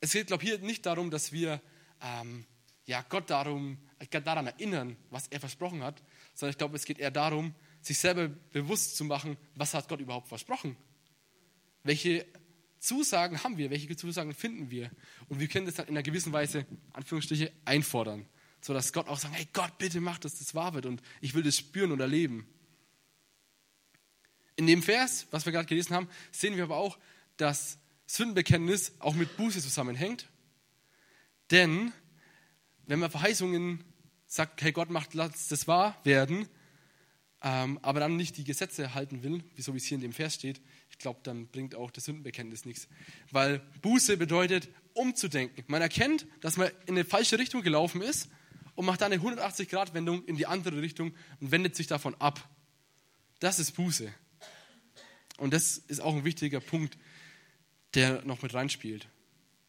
Es 0.00 0.12
geht, 0.12 0.28
glaube 0.28 0.44
ich, 0.44 0.50
hier 0.50 0.58
nicht 0.60 0.86
darum, 0.86 1.10
dass 1.10 1.32
wir 1.32 1.60
ähm, 2.00 2.44
ja, 2.88 3.04
Gott 3.08 3.28
darum, 3.28 3.78
daran 4.10 4.46
erinnern, 4.46 4.96
was 5.10 5.28
er 5.28 5.40
versprochen 5.40 5.82
hat, 5.82 6.02
sondern 6.34 6.52
ich 6.52 6.58
glaube, 6.58 6.76
es 6.76 6.84
geht 6.84 6.98
eher 6.98 7.10
darum, 7.10 7.54
sich 7.82 7.98
selber 7.98 8.28
bewusst 8.28 8.96
zu 8.96 9.04
machen, 9.04 9.36
was 9.54 9.74
hat 9.74 9.88
Gott 9.88 10.00
überhaupt 10.00 10.28
versprochen. 10.28 10.76
Welche 11.82 12.26
Zusagen 12.78 13.42
haben 13.42 13.58
wir, 13.58 13.70
welche 13.70 13.94
Zusagen 13.96 14.32
finden 14.34 14.70
wir? 14.70 14.90
Und 15.28 15.40
wir 15.40 15.48
können 15.48 15.66
das 15.66 15.74
dann 15.74 15.86
in 15.86 15.94
einer 15.94 16.02
gewissen 16.02 16.32
Weise, 16.32 16.64
Anführungsstriche, 16.92 17.52
einfordern, 17.64 18.26
sodass 18.60 18.92
Gott 18.92 19.08
auch 19.08 19.18
sagt, 19.18 19.34
hey 19.34 19.48
Gott, 19.52 19.76
bitte 19.78 20.00
mach, 20.00 20.18
dass 20.18 20.38
das 20.38 20.54
wahr 20.54 20.74
wird 20.74 20.86
und 20.86 21.02
ich 21.20 21.34
will 21.34 21.42
das 21.42 21.56
spüren 21.56 21.92
und 21.92 22.00
erleben. 22.00 22.46
In 24.56 24.66
dem 24.66 24.82
Vers, 24.82 25.26
was 25.30 25.44
wir 25.44 25.52
gerade 25.52 25.66
gelesen 25.66 25.94
haben, 25.94 26.08
sehen 26.32 26.56
wir 26.56 26.64
aber 26.64 26.78
auch, 26.78 26.98
dass 27.36 27.78
Sündenbekenntnis 28.08 28.92
auch 28.98 29.14
mit 29.14 29.36
Buße 29.36 29.60
zusammenhängt. 29.60 30.28
Denn 31.50 31.92
wenn 32.86 32.98
man 32.98 33.10
Verheißungen 33.10 33.84
sagt, 34.26 34.62
hey 34.62 34.72
Gott, 34.72 34.90
macht, 34.90 35.14
lass 35.14 35.48
das 35.48 35.68
wahr 35.68 36.00
werden, 36.04 36.48
ähm, 37.42 37.78
aber 37.82 38.00
dann 38.00 38.16
nicht 38.16 38.36
die 38.36 38.44
Gesetze 38.44 38.94
halten 38.94 39.22
will, 39.22 39.44
so 39.56 39.74
wie 39.74 39.76
es 39.76 39.84
hier 39.84 39.94
in 39.96 40.02
dem 40.02 40.12
Vers 40.12 40.34
steht, 40.34 40.60
ich 40.90 40.98
glaube, 40.98 41.20
dann 41.22 41.46
bringt 41.46 41.74
auch 41.74 41.90
das 41.90 42.06
Sündenbekenntnis 42.06 42.64
nichts. 42.64 42.88
Weil 43.30 43.60
Buße 43.82 44.16
bedeutet, 44.16 44.68
umzudenken. 44.94 45.64
Man 45.68 45.82
erkennt, 45.82 46.26
dass 46.40 46.56
man 46.56 46.68
in 46.86 46.94
eine 46.94 47.04
falsche 47.04 47.38
Richtung 47.38 47.62
gelaufen 47.62 48.02
ist 48.02 48.28
und 48.74 48.86
macht 48.86 49.02
dann 49.02 49.12
eine 49.12 49.22
180-Grad-Wendung 49.22 50.24
in 50.24 50.36
die 50.36 50.46
andere 50.46 50.82
Richtung 50.82 51.14
und 51.40 51.52
wendet 51.52 51.76
sich 51.76 51.86
davon 51.86 52.16
ab. 52.16 52.48
Das 53.38 53.58
ist 53.60 53.72
Buße. 53.72 54.12
Und 55.36 55.52
das 55.52 55.78
ist 55.78 56.00
auch 56.00 56.16
ein 56.16 56.24
wichtiger 56.24 56.58
Punkt, 56.58 56.98
der 57.94 58.24
noch 58.24 58.42
mit 58.42 58.54
reinspielt. 58.54 59.08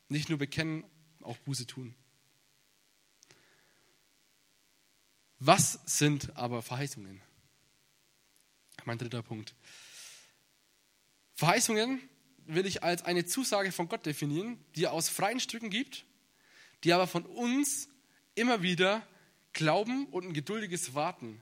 Nicht 0.07 0.29
nur 0.29 0.38
bekennen, 0.38 0.83
auch 1.21 1.38
Buße 1.38 1.67
tun. 1.67 1.95
Was 5.39 5.79
sind 5.85 6.35
aber 6.35 6.61
Verheißungen? 6.61 7.21
Mein 8.85 8.97
dritter 8.97 9.21
Punkt. 9.21 9.55
Verheißungen 11.35 12.01
will 12.45 12.65
ich 12.65 12.83
als 12.83 13.03
eine 13.03 13.25
Zusage 13.25 13.72
von 13.72 13.87
Gott 13.87 14.05
definieren, 14.05 14.57
die 14.75 14.85
er 14.85 14.94
aus 14.94 15.07
freien 15.07 15.39
Stücken 15.39 15.70
gibt, 15.70 16.05
die 16.83 16.94
aber 16.94 17.07
von 17.07 17.25
uns 17.25 17.87
immer 18.35 18.61
wieder 18.61 19.05
Glauben 19.53 20.07
und 20.07 20.25
ein 20.25 20.33
geduldiges 20.33 20.94
Warten 20.94 21.41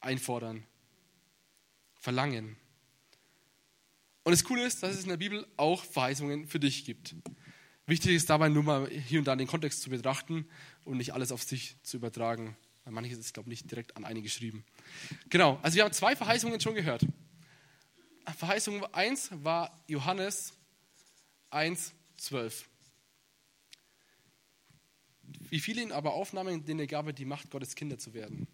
einfordern, 0.00 0.66
verlangen. 1.94 2.56
Und 4.24 4.32
das 4.32 4.44
Coole 4.44 4.64
ist, 4.64 4.82
dass 4.82 4.94
es 4.94 5.02
in 5.02 5.08
der 5.08 5.16
Bibel 5.16 5.46
auch 5.56 5.84
Verheißungen 5.84 6.46
für 6.46 6.60
dich 6.60 6.84
gibt. 6.84 7.14
Wichtig 7.86 8.14
ist 8.14 8.30
dabei 8.30 8.48
nur 8.48 8.62
mal 8.62 8.88
hier 8.88 9.18
und 9.18 9.24
da 9.24 9.34
den 9.34 9.48
Kontext 9.48 9.82
zu 9.82 9.90
betrachten 9.90 10.46
und 10.84 10.96
nicht 10.96 11.12
alles 11.12 11.32
auf 11.32 11.42
sich 11.42 11.76
zu 11.82 11.96
übertragen. 11.96 12.56
Weil 12.84 12.92
manches 12.92 13.18
ist, 13.18 13.34
glaube 13.34 13.48
ich, 13.48 13.62
nicht 13.62 13.70
direkt 13.70 13.96
an 13.96 14.04
eine 14.04 14.22
geschrieben. 14.22 14.64
Genau, 15.28 15.58
also 15.62 15.76
wir 15.76 15.84
haben 15.84 15.92
zwei 15.92 16.14
Verheißungen 16.14 16.60
schon 16.60 16.74
gehört. 16.74 17.04
Verheißung 18.36 18.84
1 18.94 19.30
war 19.42 19.82
Johannes 19.88 20.52
1, 21.50 21.92
12. 22.18 22.68
Wie 25.50 25.60
viele 25.60 25.82
ihn 25.82 25.92
aber 25.92 26.12
aufnahmen, 26.14 26.64
denen 26.64 26.80
er 26.80 26.86
gab, 26.86 27.14
die 27.14 27.24
Macht, 27.24 27.50
Gottes 27.50 27.74
Kinder 27.74 27.98
zu 27.98 28.14
werden. 28.14 28.46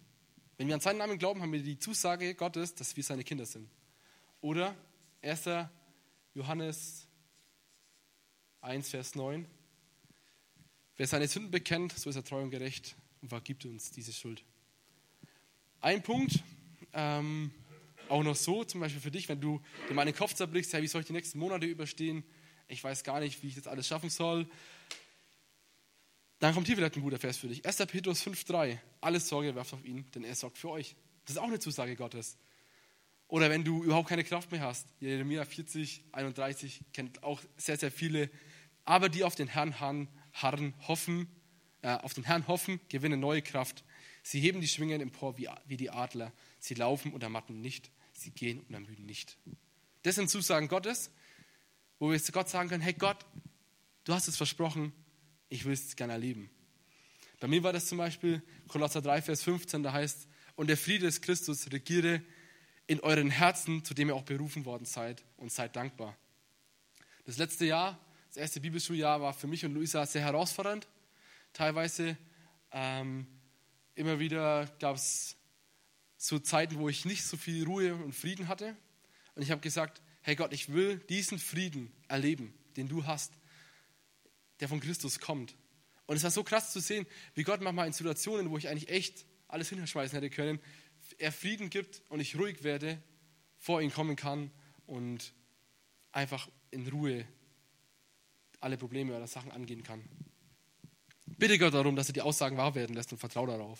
Wenn 0.57 0.67
wir 0.67 0.75
an 0.75 0.81
seinen 0.81 0.97
Namen 0.97 1.17
glauben, 1.17 1.41
haben 1.41 1.53
wir 1.53 1.61
die 1.61 1.77
Zusage 1.77 2.35
Gottes, 2.35 2.75
dass 2.75 2.95
wir 2.97 3.03
seine 3.03 3.23
Kinder 3.23 3.45
sind. 3.45 3.69
Oder 4.41 4.75
1. 5.21 5.49
Johannes 6.33 7.07
1, 8.61 8.89
Vers 8.89 9.15
9. 9.15 9.45
Wer 10.95 11.07
seine 11.07 11.27
Sünden 11.27 11.51
bekennt, 11.51 11.97
so 11.97 12.09
ist 12.09 12.15
er 12.15 12.23
treu 12.23 12.41
und 12.41 12.51
gerecht 12.51 12.95
und 13.21 13.29
vergibt 13.29 13.65
uns 13.65 13.91
diese 13.91 14.13
Schuld. 14.13 14.43
Ein 15.81 16.03
Punkt, 16.03 16.43
ähm, 16.93 17.51
auch 18.07 18.23
noch 18.23 18.35
so, 18.35 18.63
zum 18.63 18.79
Beispiel 18.79 19.01
für 19.01 19.11
dich, 19.11 19.27
wenn 19.29 19.41
du 19.41 19.61
dir 19.87 19.93
mal 19.93 20.05
den 20.05 20.15
Kopf 20.15 20.33
zerblickst, 20.33 20.73
hey, 20.73 20.81
wie 20.81 20.87
soll 20.87 21.01
ich 21.01 21.07
die 21.07 21.13
nächsten 21.13 21.37
Monate 21.39 21.65
überstehen? 21.65 22.23
Ich 22.67 22.83
weiß 22.83 23.03
gar 23.03 23.19
nicht, 23.19 23.41
wie 23.43 23.47
ich 23.47 23.55
das 23.55 23.67
alles 23.67 23.87
schaffen 23.87 24.09
soll. 24.09 24.49
Dann 26.39 26.53
kommt 26.53 26.67
hier 26.67 26.77
vielleicht 26.77 26.95
ein 26.95 27.01
guter 27.01 27.19
Vers 27.19 27.37
für 27.37 27.47
dich. 27.47 27.65
1. 27.65 27.77
Petrus 27.87 28.25
5,3. 28.25 28.77
Alles 29.01 29.27
Sorge 29.27 29.53
werft 29.53 29.73
auf 29.73 29.83
ihn, 29.83 30.09
denn 30.11 30.23
er 30.23 30.35
sorgt 30.35 30.57
für 30.57 30.69
euch. 30.69 30.95
Das 31.25 31.35
ist 31.35 31.41
auch 31.41 31.47
eine 31.47 31.59
Zusage 31.59 31.95
Gottes. 31.95 32.37
Oder 33.29 33.49
wenn 33.49 33.63
du 33.63 33.83
überhaupt 33.83 34.09
keine 34.09 34.25
Kraft 34.25 34.51
mehr 34.51 34.61
hast. 34.61 34.87
Jeremia 34.99 35.45
40, 35.45 36.03
31 36.11 36.81
kennt 36.91 37.23
auch 37.23 37.41
sehr, 37.55 37.77
sehr 37.77 37.91
viele. 37.91 38.29
Aber 38.83 39.07
die 39.07 39.23
auf 39.23 39.35
den 39.35 39.47
Herrn 39.47 39.79
harren, 39.79 40.73
hoffen, 40.87 41.27
äh, 41.81 41.95
auf 41.95 42.13
den 42.13 42.25
Herrn 42.25 42.47
hoffen, 42.47 42.81
gewinnen 42.89 43.21
neue 43.21 43.41
Kraft. 43.41 43.85
Sie 44.23 44.41
heben 44.41 44.59
die 44.59 44.67
Schwingen 44.67 44.99
empor 44.99 45.37
wie, 45.37 45.47
wie 45.67 45.77
die 45.77 45.89
Adler. 45.89 46.33
Sie 46.59 46.73
laufen 46.73 47.13
und 47.13 47.23
ermatten 47.23 47.61
nicht 47.61 47.89
sie 48.19 48.31
gehen 48.31 48.61
und 48.61 48.73
ermüden 48.73 49.05
nicht. 49.05 49.37
Das 50.03 50.15
sind 50.15 50.29
Zusagen 50.29 50.67
Gottes, 50.67 51.11
wo 51.97 52.11
wir 52.11 52.21
zu 52.21 52.31
Gott 52.31 52.49
sagen 52.49 52.69
können, 52.69 52.83
hey 52.83 52.93
Gott, 52.93 53.25
du 54.03 54.13
hast 54.13 54.27
es 54.27 54.37
versprochen, 54.37 54.93
ich 55.49 55.65
will 55.65 55.73
es 55.73 55.95
gerne 55.95 56.13
erleben. 56.13 56.49
Bei 57.39 57.47
mir 57.47 57.63
war 57.63 57.73
das 57.73 57.87
zum 57.87 57.97
Beispiel 57.97 58.43
Kolosser 58.67 59.01
3, 59.01 59.21
Vers 59.21 59.43
15, 59.43 59.83
da 59.83 59.93
heißt, 59.93 60.27
und 60.55 60.67
der 60.67 60.77
Friede 60.77 61.05
des 61.05 61.21
Christus 61.21 61.71
regiere 61.71 62.21
in 62.89 63.01
euren 63.01 63.29
Herzen, 63.29 63.85
zu 63.85 63.93
dem 63.93 64.07
ihr 64.07 64.15
auch 64.15 64.23
berufen 64.23 64.65
worden 64.65 64.85
seid 64.85 65.23
und 65.37 65.51
seid 65.51 65.75
dankbar. 65.75 66.17
Das 67.23 67.37
letzte 67.37 67.65
Jahr, 67.65 67.99
das 68.29 68.37
erste 68.37 68.59
Bibelschuljahr, 68.61 69.21
war 69.21 69.35
für 69.35 69.45
mich 69.45 69.63
und 69.63 69.75
Luisa 69.75 70.07
sehr 70.07 70.23
herausfordernd. 70.23 70.87
Teilweise 71.53 72.17
ähm, 72.71 73.27
immer 73.93 74.17
wieder 74.17 74.65
gab 74.79 74.95
es 74.95 75.37
zu 76.17 76.39
Zeiten, 76.39 76.79
wo 76.79 76.89
ich 76.89 77.05
nicht 77.05 77.23
so 77.23 77.37
viel 77.37 77.63
Ruhe 77.63 77.93
und 77.93 78.15
Frieden 78.15 78.47
hatte. 78.47 78.75
Und 79.35 79.43
ich 79.43 79.51
habe 79.51 79.61
gesagt, 79.61 80.01
hey 80.23 80.35
Gott, 80.35 80.51
ich 80.51 80.73
will 80.73 80.97
diesen 80.97 81.37
Frieden 81.37 81.91
erleben, 82.07 82.55
den 82.75 82.87
du 82.87 83.05
hast, 83.05 83.33
der 84.61 84.67
von 84.67 84.79
Christus 84.79 85.19
kommt. 85.19 85.55
Und 86.07 86.15
es 86.15 86.23
war 86.23 86.31
so 86.31 86.43
krass 86.43 86.73
zu 86.73 86.79
sehen, 86.79 87.05
wie 87.35 87.43
Gott 87.43 87.61
manchmal 87.61 87.85
in 87.85 87.93
Situationen, 87.93 88.49
wo 88.49 88.57
ich 88.57 88.67
eigentlich 88.67 88.89
echt 88.89 89.27
alles 89.47 89.69
hinschmeißen 89.69 90.15
hätte 90.15 90.31
können, 90.31 90.59
er 91.19 91.31
Frieden 91.31 91.69
gibt 91.69 92.01
und 92.09 92.19
ich 92.19 92.37
ruhig 92.37 92.63
werde, 92.63 93.01
vor 93.57 93.81
ihn 93.81 93.91
kommen 93.91 94.15
kann 94.15 94.51
und 94.87 95.33
einfach 96.11 96.49
in 96.71 96.87
Ruhe 96.87 97.25
alle 98.59 98.77
Probleme 98.77 99.15
oder 99.15 99.27
Sachen 99.27 99.51
angehen 99.51 99.83
kann. 99.83 100.03
Bitte 101.25 101.57
Gott 101.57 101.73
darum, 101.73 101.95
dass 101.95 102.09
er 102.09 102.13
die 102.13 102.21
Aussagen 102.21 102.57
wahr 102.57 102.75
werden 102.75 102.95
lässt 102.95 103.11
und 103.11 103.17
vertraue 103.19 103.47
darauf. 103.47 103.79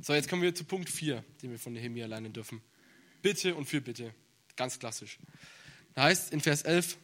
So, 0.00 0.14
jetzt 0.14 0.28
kommen 0.28 0.42
wir 0.42 0.54
zu 0.54 0.64
Punkt 0.64 0.90
4, 0.90 1.24
den 1.42 1.50
wir 1.50 1.58
von 1.58 1.72
Nehemiah 1.72 2.06
lernen 2.06 2.32
dürfen. 2.32 2.60
Bitte 3.22 3.54
und 3.54 3.66
Fürbitte. 3.66 4.14
Ganz 4.56 4.78
klassisch. 4.78 5.18
Da 5.94 6.04
heißt 6.04 6.32
in 6.32 6.40
Vers 6.40 6.62
11, 6.62 6.98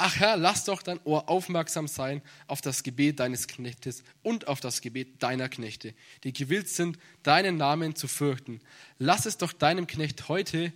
Ach 0.00 0.14
Herr, 0.14 0.36
lass 0.36 0.64
doch 0.64 0.80
dein 0.80 1.00
Ohr 1.02 1.28
aufmerksam 1.28 1.88
sein 1.88 2.22
auf 2.46 2.60
das 2.60 2.84
Gebet 2.84 3.18
deines 3.18 3.48
Knechtes 3.48 4.04
und 4.22 4.46
auf 4.46 4.60
das 4.60 4.80
Gebet 4.80 5.24
deiner 5.24 5.48
Knechte, 5.48 5.92
die 6.22 6.32
gewillt 6.32 6.68
sind, 6.68 7.00
deinen 7.24 7.56
Namen 7.56 7.96
zu 7.96 8.06
fürchten. 8.06 8.60
Lass 8.98 9.26
es 9.26 9.38
doch 9.38 9.52
deinem 9.52 9.88
Knecht 9.88 10.28
heute 10.28 10.72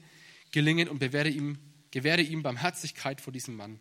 gelingen 0.51 0.89
und 0.89 0.99
bewähre 0.99 1.29
ihm, 1.29 1.57
gewähre 1.93 2.21
ihm 2.21 2.43
Barmherzigkeit 2.43 3.21
vor 3.21 3.33
diesem 3.33 3.55
Mann. 3.55 3.81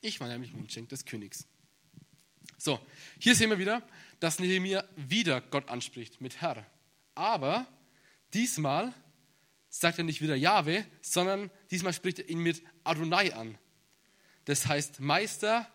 Ich 0.00 0.18
war 0.18 0.26
nämlich 0.26 0.52
Mundschenk 0.52 0.88
des 0.88 1.04
Königs. 1.04 1.46
So, 2.58 2.80
hier 3.20 3.36
sehen 3.36 3.50
wir 3.50 3.60
wieder, 3.60 3.80
dass 4.18 4.40
Nehemiah 4.40 4.84
wieder 4.96 5.40
Gott 5.40 5.68
anspricht 5.68 6.20
mit 6.20 6.40
Herr. 6.40 6.66
Aber 7.14 7.68
diesmal 8.32 8.92
sagt 9.68 9.98
er 9.98 10.04
nicht 10.04 10.20
wieder 10.20 10.34
Jahwe, 10.34 10.84
sondern 11.00 11.52
diesmal 11.70 11.92
spricht 11.92 12.18
er 12.18 12.28
ihn 12.28 12.40
mit 12.40 12.60
Adonai 12.82 13.32
an. 13.34 13.56
Das 14.44 14.66
heißt 14.66 15.00
Meister, 15.00 15.66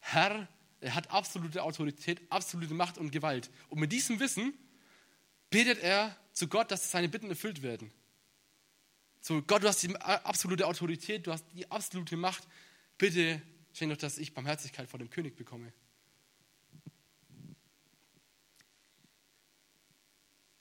Herr, 0.00 0.48
er 0.80 0.94
hat 0.94 1.10
absolute 1.10 1.62
Autorität, 1.62 2.20
absolute 2.30 2.74
Macht 2.74 2.98
und 2.98 3.10
Gewalt. 3.10 3.50
Und 3.68 3.78
mit 3.78 3.92
diesem 3.92 4.18
Wissen 4.20 4.52
betet 5.50 5.78
er 5.78 6.16
zu 6.32 6.48
Gott, 6.48 6.70
dass 6.70 6.90
seine 6.90 7.08
Bitten 7.08 7.30
erfüllt 7.30 7.62
werden. 7.62 7.92
So, 9.20 9.40
Gott, 9.42 9.62
du 9.62 9.68
hast 9.68 9.82
die 9.82 9.94
absolute 9.96 10.66
Autorität, 10.66 11.26
du 11.26 11.32
hast 11.32 11.44
die 11.54 11.70
absolute 11.70 12.16
Macht. 12.16 12.46
Bitte 12.98 13.40
schenk 13.72 13.92
doch, 13.92 13.98
dass 13.98 14.18
ich 14.18 14.34
Barmherzigkeit 14.34 14.88
vor 14.88 14.98
dem 14.98 15.10
König 15.10 15.36
bekomme. 15.36 15.72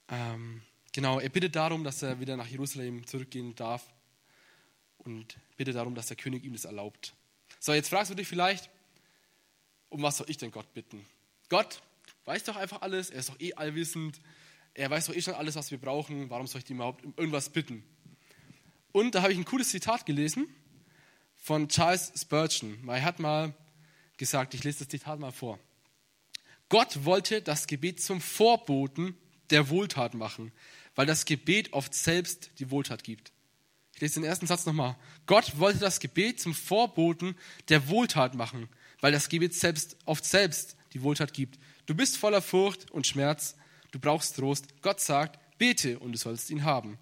Ähm, 0.10 0.62
genau, 0.92 1.20
er 1.20 1.30
bittet 1.30 1.56
darum, 1.56 1.84
dass 1.84 2.04
er 2.04 2.20
wieder 2.20 2.38
nach 2.38 2.48
Jerusalem 2.48 3.08
zurückgehen 3.08 3.56
darf 3.56 3.92
und 5.00 5.38
bittet 5.58 5.76
darum, 5.76 5.96
dass 5.96 6.08
der 6.08 6.18
König 6.18 6.44
ihm 6.44 6.54
das 6.54 6.66
erlaubt. 6.66 7.16
So, 7.64 7.74
jetzt 7.74 7.90
fragst 7.90 8.10
du 8.10 8.16
dich 8.16 8.28
vielleicht, 8.28 8.72
um 9.90 10.02
was 10.02 10.18
soll 10.18 10.28
ich 10.32 10.38
denn 10.38 10.50
Gott 10.50 10.74
bitten? 10.74 11.06
Gott 11.48 11.84
weiß 12.26 12.44
doch 12.46 12.56
einfach 12.56 12.82
alles, 12.82 13.12
er 13.12 13.20
ist 13.20 13.30
doch 13.30 13.40
eh 13.40 13.54
allwissend, 13.54 14.20
er 14.74 14.90
weiß 14.90 15.06
doch 15.06 15.14
eh 15.14 15.22
schon 15.22 15.36
alles, 15.36 15.54
was 15.54 15.70
wir 15.70 15.78
brauchen, 15.78 16.32
warum 16.32 16.48
soll 16.48 16.62
ich 16.64 16.70
ihm 16.72 16.78
überhaupt 16.78 17.04
irgendwas 17.04 17.50
bitten? 17.50 17.84
Und 18.92 19.14
da 19.14 19.22
habe 19.22 19.32
ich 19.32 19.38
ein 19.38 19.46
cooles 19.46 19.70
Zitat 19.70 20.08
gelesen 20.08 20.48
von 21.38 21.70
Charles 21.70 22.12
Spurgeon, 22.20 22.80
er 22.88 23.04
hat 23.04 23.20
mal 23.20 23.54
gesagt, 24.18 24.56
ich 24.56 24.64
lese 24.64 24.80
das 24.80 24.88
Zitat 24.88 25.20
mal 25.20 25.32
vor. 25.32 25.60
Gott 26.68 27.06
wollte 27.06 27.44
das 27.44 27.68
Gebet 27.68 28.02
zum 28.02 28.22
Vorboten 28.22 29.16
der 29.52 29.70
Wohltat 29.70 30.16
machen, 30.16 30.52
weil 30.96 31.06
das 31.06 31.26
Gebet 31.26 31.74
oft 31.74 31.94
selbst 31.94 32.50
die 32.58 32.72
Wohltat 32.72 33.04
gibt. 33.04 33.32
Ich 34.02 34.04
lese 34.04 34.20
den 34.20 34.24
ersten 34.24 34.48
Satz 34.48 34.66
nochmal. 34.66 34.96
Gott 35.28 35.60
wollte 35.60 35.78
das 35.78 36.00
Gebet 36.00 36.40
zum 36.40 36.56
Vorboten 36.56 37.36
der 37.70 37.88
Wohltat 37.88 38.34
machen, 38.34 38.68
weil 39.00 39.12
das 39.12 39.30
Gebet 39.30 39.54
selbst 39.54 39.96
oft 40.06 40.26
selbst 40.26 40.76
die 40.94 41.04
Wohltat 41.04 41.34
gibt. 41.34 41.60
Du 41.86 41.94
bist 41.94 42.18
voller 42.18 42.42
Furcht 42.42 42.90
und 42.90 43.06
Schmerz, 43.06 43.56
du 43.92 44.00
brauchst 44.00 44.38
Trost. 44.38 44.82
Gott 44.82 45.00
sagt, 45.00 45.38
bete 45.60 46.00
und 46.00 46.14
du 46.14 46.18
sollst 46.18 46.50
ihn 46.50 46.64
haben. 46.64 46.98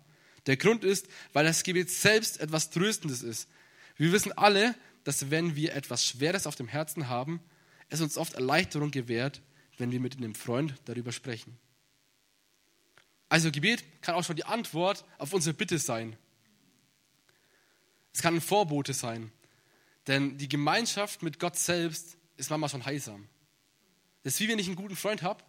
Der 0.45 0.57
Grund 0.57 0.83
ist, 0.83 1.07
weil 1.31 1.45
das 1.45 1.63
Gebet 1.63 1.89
selbst 1.89 2.41
etwas 2.41 2.69
Tröstendes 2.69 3.23
ist. 3.23 3.47
Wir 3.95 4.11
wissen 4.11 4.37
alle, 4.37 4.75
dass 5.05 5.31
wenn 5.31 5.55
wir 5.55 5.75
etwas 5.75 6.05
Schweres 6.05 6.47
auf 6.47 6.57
dem 6.57 6.67
Herzen 6.67 7.07
haben, 7.07 7.39
es 7.87 8.01
uns 8.01 8.17
oft 8.17 8.33
Erleichterung 8.33 8.91
gewährt, 8.91 9.41
wenn 9.77 9.93
wir 9.93 10.01
mit 10.01 10.17
einem 10.17 10.35
Freund 10.35 10.75
darüber 10.83 11.13
sprechen. 11.13 11.57
Also 13.29 13.51
Gebet 13.51 13.85
kann 14.01 14.15
auch 14.15 14.25
schon 14.25 14.35
die 14.35 14.43
Antwort 14.43 15.05
auf 15.17 15.31
unsere 15.31 15.53
Bitte 15.53 15.79
sein. 15.79 16.17
Es 18.13 18.21
kann 18.21 18.35
ein 18.35 18.41
Vorbote 18.41 18.93
sein. 18.93 19.31
Denn 20.07 20.37
die 20.37 20.49
Gemeinschaft 20.49 21.21
mit 21.23 21.39
Gott 21.39 21.57
selbst 21.57 22.17
ist 22.37 22.49
manchmal 22.49 22.69
schon 22.69 22.85
heilsam. 22.85 23.27
Das 24.23 24.33
ist 24.33 24.39
wie 24.39 24.47
wenn 24.47 24.59
ich 24.59 24.67
einen 24.67 24.75
guten 24.75 24.95
Freund 24.95 25.21
habe, 25.21 25.43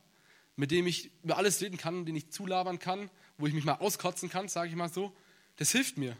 mit 0.57 0.70
dem 0.70 0.87
ich 0.87 1.11
über 1.23 1.38
alles 1.38 1.61
reden 1.61 1.79
kann, 1.79 2.05
den 2.05 2.16
ich 2.16 2.31
zulabern 2.31 2.79
kann, 2.79 3.11
wo 3.38 3.46
ich 3.46 3.55
mich 3.55 3.64
mal 3.64 3.75
auskotzen 3.75 4.29
kann, 4.29 4.49
sage 4.49 4.68
ich 4.68 4.77
mal 4.77 4.92
so. 4.92 5.16
Das 5.57 5.73
hilft 5.73 5.96
mir. 5.96 6.16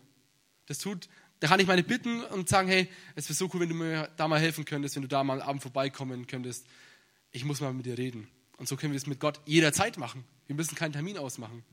Das 0.67 0.79
tut, 0.79 1.09
da 1.41 1.49
kann 1.49 1.61
ich 1.61 1.67
meine 1.67 1.83
bitten 1.83 2.23
und 2.25 2.49
sagen, 2.49 2.69
hey, 2.69 2.89
es 3.15 3.29
wäre 3.29 3.35
so 3.35 3.51
cool, 3.53 3.61
wenn 3.61 3.69
du 3.69 3.75
mir 3.75 4.11
da 4.17 4.29
mal 4.29 4.41
helfen 4.41 4.65
könntest, 4.65 4.95
wenn 4.95 5.03
du 5.03 5.09
da 5.09 5.25
mal 5.25 5.41
am 5.41 5.49
Abend 5.49 5.63
vorbeikommen 5.63 6.27
könntest. 6.27 6.67
Ich 7.33 7.45
muss 7.45 7.61
mal 7.61 7.73
mit 7.73 7.87
dir 7.87 7.99
reden. 7.99 8.29
Und 8.57 8.69
so 8.69 8.77
können 8.77 8.93
wir 8.93 8.99
es 8.99 9.07
mit 9.07 9.21
Gott 9.21 9.41
jederzeit 9.47 9.97
machen. 9.97 10.25
Wir 10.47 10.57
müssen 10.57 10.75
keinen 10.75 10.93
Termin 10.93 11.17
ausmachen. 11.17 11.65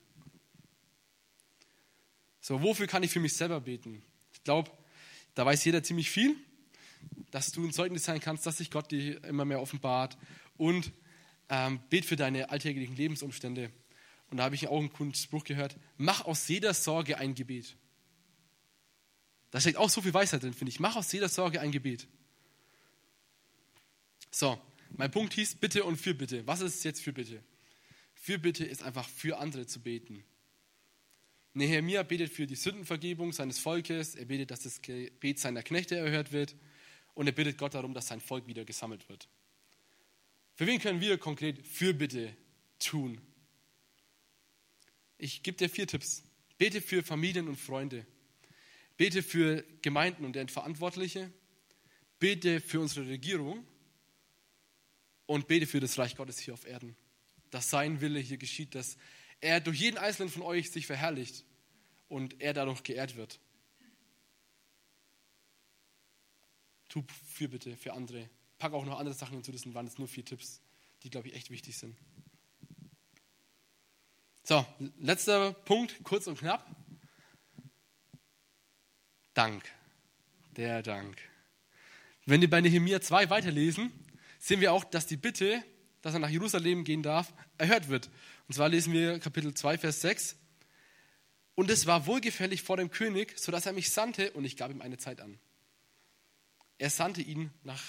So, 2.39 2.61
wofür 2.63 2.87
kann 2.87 3.03
ich 3.03 3.11
für 3.11 3.19
mich 3.19 3.33
selber 3.33 3.59
beten? 3.59 4.03
Ich 4.47 4.49
glaube, 4.49 4.71
da 5.35 5.45
weiß 5.45 5.65
jeder 5.65 5.83
ziemlich 5.83 6.09
viel, 6.09 6.33
dass 7.31 7.51
du 7.51 7.65
ein 7.65 7.73
Zeugnis 7.73 8.05
sein 8.05 8.21
kannst, 8.21 8.45
dass 8.45 8.59
sich 8.59 8.71
Gott 8.71 8.89
dir 8.91 9.21
immer 9.25 9.43
mehr 9.43 9.61
offenbart 9.61 10.17
und 10.55 10.93
ähm, 11.49 11.81
bet 11.89 12.05
für 12.05 12.15
deine 12.15 12.49
alltäglichen 12.49 12.95
Lebensumstände. 12.95 13.73
Und 14.31 14.37
da 14.37 14.45
habe 14.45 14.55
ich 14.55 14.69
auch 14.69 14.79
einen 14.79 14.93
coolen 14.93 15.13
Spruch 15.13 15.43
gehört: 15.43 15.75
Mach 15.97 16.23
aus 16.23 16.47
jeder 16.47 16.73
Sorge 16.73 17.17
ein 17.17 17.35
Gebet. 17.35 17.75
Da 19.51 19.59
steckt 19.59 19.75
auch 19.75 19.89
so 19.89 20.01
viel 20.01 20.13
Weisheit 20.13 20.43
drin, 20.43 20.53
finde 20.53 20.71
ich. 20.71 20.79
Mach 20.79 20.95
aus 20.95 21.11
jeder 21.11 21.27
Sorge 21.27 21.59
ein 21.59 21.73
Gebet. 21.73 22.07
So, 24.31 24.57
mein 24.91 25.11
Punkt 25.11 25.33
hieß 25.33 25.55
Bitte 25.55 25.83
und 25.83 25.97
Fürbitte. 25.97 26.47
Was 26.47 26.61
ist 26.61 26.85
jetzt 26.85 27.01
Fürbitte? 27.01 27.43
Fürbitte 28.13 28.63
ist 28.63 28.81
einfach 28.81 29.09
für 29.09 29.39
andere 29.39 29.67
zu 29.67 29.81
beten. 29.81 30.23
Nehemiah 31.53 32.03
betet 32.03 32.31
für 32.31 32.45
die 32.45 32.55
Sündenvergebung 32.55 33.33
seines 33.33 33.59
Volkes, 33.59 34.15
er 34.15 34.25
betet, 34.25 34.51
dass 34.51 34.61
das 34.61 34.81
Gebet 34.81 35.39
seiner 35.39 35.63
Knechte 35.63 35.95
erhört 35.95 36.31
wird 36.31 36.55
und 37.13 37.27
er 37.27 37.33
bittet 37.33 37.57
Gott 37.57 37.73
darum, 37.73 37.93
dass 37.93 38.07
sein 38.07 38.21
Volk 38.21 38.47
wieder 38.47 38.63
gesammelt 38.65 39.07
wird. 39.09 39.27
Für 40.55 40.67
wen 40.67 40.79
können 40.79 41.01
wir 41.01 41.17
konkret 41.17 41.65
Fürbitte 41.65 42.35
tun? 42.79 43.21
Ich 45.17 45.41
gebe 45.43 45.57
dir 45.57 45.69
vier 45.69 45.87
Tipps. 45.87 46.23
Bete 46.57 46.81
für 46.81 47.03
Familien 47.03 47.47
und 47.47 47.55
Freunde. 47.55 48.05
Bete 48.97 49.23
für 49.23 49.63
Gemeinden 49.81 50.25
und 50.25 50.33
deren 50.33 50.49
Verantwortliche. 50.49 51.31
Bete 52.19 52.59
für 52.59 52.79
unsere 52.79 53.07
Regierung. 53.07 53.65
Und 55.25 55.47
bete 55.47 55.67
für 55.67 55.79
das 55.79 55.97
Reich 55.97 56.15
Gottes 56.15 56.39
hier 56.39 56.53
auf 56.53 56.65
Erden 56.65 56.95
dass 57.51 57.69
sein 57.69 58.01
Wille 58.01 58.19
hier 58.19 58.37
geschieht, 58.37 58.75
dass 58.75 58.97
er 59.41 59.59
durch 59.59 59.79
jeden 59.79 59.97
einzelnen 59.97 60.29
von 60.29 60.41
euch 60.41 60.71
sich 60.71 60.87
verherrlicht 60.87 61.45
und 62.09 62.39
er 62.41 62.53
dadurch 62.53 62.83
geehrt 62.83 63.15
wird. 63.15 63.39
Tu 66.89 67.03
für 67.25 67.49
bitte 67.49 67.75
für 67.77 67.93
andere. 67.93 68.29
Pack 68.57 68.73
auch 68.73 68.85
noch 68.85 68.97
andere 68.97 69.15
Sachen 69.15 69.35
hinzu, 69.35 69.51
das 69.51 69.71
waren 69.73 69.85
jetzt 69.85 69.99
nur 69.99 70.07
vier 70.07 70.25
Tipps, 70.25 70.61
die, 71.03 71.09
glaube 71.09 71.27
ich, 71.27 71.35
echt 71.35 71.51
wichtig 71.51 71.77
sind. 71.77 71.95
So, 74.43 74.65
letzter 74.99 75.53
Punkt, 75.53 76.03
kurz 76.03 76.25
und 76.27 76.39
knapp. 76.39 76.65
Dank. 79.33 79.69
Der 80.55 80.81
Dank. 80.81 81.21
Wenn 82.25 82.41
wir 82.41 82.49
bei 82.49 82.61
Nehemiah 82.61 83.01
2 83.01 83.29
weiterlesen, 83.29 83.91
sehen 84.39 84.61
wir 84.61 84.73
auch, 84.73 84.83
dass 84.83 85.05
die 85.05 85.17
Bitte 85.17 85.63
dass 86.01 86.13
er 86.13 86.19
nach 86.19 86.29
Jerusalem 86.29 86.83
gehen 86.83 87.03
darf, 87.03 87.33
erhört 87.57 87.89
wird. 87.89 88.09
Und 88.47 88.55
zwar 88.55 88.69
lesen 88.69 88.93
wir 88.93 89.19
Kapitel 89.19 89.53
2, 89.53 89.77
Vers 89.77 90.01
6. 90.01 90.35
Und 91.55 91.69
es 91.69 91.85
war 91.85 92.05
wohlgefällig 92.05 92.61
vor 92.61 92.77
dem 92.77 92.91
König, 92.91 93.37
sodass 93.37 93.65
er 93.65 93.73
mich 93.73 93.89
sandte 93.89 94.31
und 94.33 94.45
ich 94.45 94.57
gab 94.57 94.71
ihm 94.71 94.81
eine 94.81 94.97
Zeit 94.97 95.21
an. 95.21 95.39
Er 96.77 96.89
sandte 96.89 97.21
ihn 97.21 97.51
nach 97.63 97.83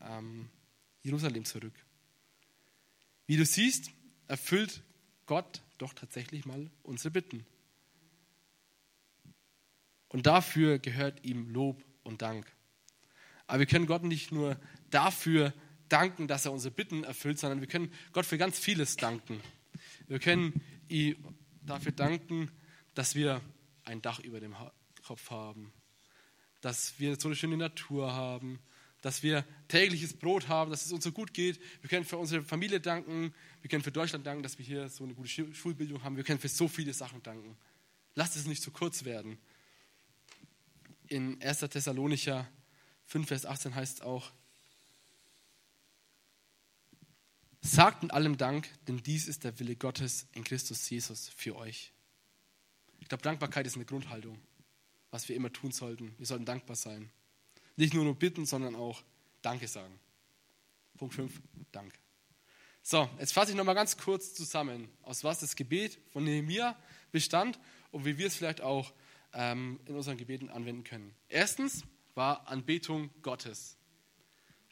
ähm, 0.00 0.48
Jerusalem 1.02 1.44
zurück. 1.44 1.74
Wie 3.26 3.36
du 3.36 3.44
siehst, 3.44 3.90
erfüllt 4.26 4.82
Gott 5.26 5.62
doch 5.78 5.92
tatsächlich 5.92 6.46
mal 6.46 6.70
unsere 6.82 7.10
Bitten. 7.10 7.46
Und 10.08 10.26
dafür 10.26 10.78
gehört 10.78 11.24
ihm 11.24 11.50
Lob 11.50 11.84
und 12.02 12.22
Dank. 12.22 12.50
Aber 13.46 13.60
wir 13.60 13.66
können 13.66 13.86
Gott 13.86 14.02
nicht 14.02 14.32
nur 14.32 14.58
dafür 14.90 15.52
danken, 15.92 16.28
dass 16.28 16.46
er 16.46 16.52
unsere 16.52 16.74
Bitten 16.74 17.04
erfüllt, 17.04 17.38
sondern 17.38 17.60
wir 17.60 17.68
können 17.68 17.92
Gott 18.12 18.26
für 18.26 18.38
ganz 18.38 18.58
vieles 18.58 18.96
danken. 18.96 19.40
Wir 20.08 20.18
können 20.18 20.60
ihm 20.88 21.16
dafür 21.62 21.92
danken, 21.92 22.50
dass 22.94 23.14
wir 23.14 23.40
ein 23.84 24.02
Dach 24.02 24.20
über 24.20 24.40
dem 24.40 24.54
Kopf 25.04 25.30
haben, 25.30 25.72
dass 26.60 26.98
wir 26.98 27.18
so 27.18 27.28
eine 27.28 27.36
schöne 27.36 27.56
Natur 27.56 28.12
haben, 28.12 28.60
dass 29.02 29.22
wir 29.22 29.44
tägliches 29.68 30.14
Brot 30.14 30.48
haben, 30.48 30.70
dass 30.70 30.84
es 30.84 30.92
uns 30.92 31.04
so 31.04 31.12
gut 31.12 31.32
geht. 31.32 31.60
Wir 31.80 31.88
können 31.88 32.04
für 32.04 32.18
unsere 32.18 32.42
Familie 32.42 32.80
danken, 32.80 33.34
wir 33.62 33.70
können 33.70 33.82
für 33.82 33.92
Deutschland 33.92 34.26
danken, 34.26 34.42
dass 34.42 34.58
wir 34.58 34.66
hier 34.66 34.88
so 34.88 35.04
eine 35.04 35.14
gute 35.14 35.28
Schulbildung 35.28 36.02
haben. 36.02 36.16
Wir 36.16 36.24
können 36.24 36.38
für 36.38 36.48
so 36.48 36.68
viele 36.68 36.92
Sachen 36.92 37.22
danken. 37.22 37.56
Lasst 38.14 38.36
es 38.36 38.46
nicht 38.46 38.62
zu 38.62 38.70
kurz 38.70 39.04
werden. 39.04 39.38
In 41.08 41.40
1. 41.42 41.60
Thessalonicher 41.60 42.46
5, 43.06 43.28
Vers 43.28 43.46
18 43.46 43.74
heißt 43.74 43.98
es 43.98 44.00
auch, 44.02 44.32
Sagt 47.62 48.02
in 48.02 48.10
allem 48.10 48.38
Dank, 48.38 48.68
denn 48.88 49.02
dies 49.02 49.28
ist 49.28 49.44
der 49.44 49.58
Wille 49.58 49.76
Gottes 49.76 50.26
in 50.32 50.44
Christus 50.44 50.88
Jesus 50.88 51.28
für 51.36 51.56
euch. 51.56 51.92
Ich 53.00 53.08
glaube, 53.08 53.22
Dankbarkeit 53.22 53.66
ist 53.66 53.76
eine 53.76 53.84
Grundhaltung, 53.84 54.38
was 55.10 55.28
wir 55.28 55.36
immer 55.36 55.52
tun 55.52 55.70
sollten. 55.70 56.14
Wir 56.16 56.26
sollten 56.26 56.46
dankbar 56.46 56.76
sein. 56.76 57.10
Nicht 57.76 57.94
nur 57.94 58.04
nur 58.04 58.14
bitten, 58.14 58.46
sondern 58.46 58.76
auch 58.76 59.02
Danke 59.42 59.68
sagen. 59.68 59.98
Punkt 60.96 61.14
5, 61.14 61.40
Dank. 61.72 61.92
So, 62.82 63.08
jetzt 63.18 63.32
fasse 63.32 63.50
ich 63.50 63.56
nochmal 63.56 63.74
ganz 63.74 63.98
kurz 63.98 64.34
zusammen, 64.34 64.88
aus 65.02 65.22
was 65.22 65.40
das 65.40 65.54
Gebet 65.54 65.98
von 66.12 66.24
Nehemiah 66.24 66.76
bestand 67.12 67.58
und 67.90 68.04
wie 68.04 68.16
wir 68.16 68.26
es 68.26 68.36
vielleicht 68.36 68.62
auch 68.62 68.92
ähm, 69.34 69.80
in 69.84 69.96
unseren 69.96 70.16
Gebeten 70.16 70.48
anwenden 70.48 70.84
können. 70.84 71.14
Erstens 71.28 71.84
war 72.14 72.48
Anbetung 72.48 73.10
Gottes. 73.22 73.76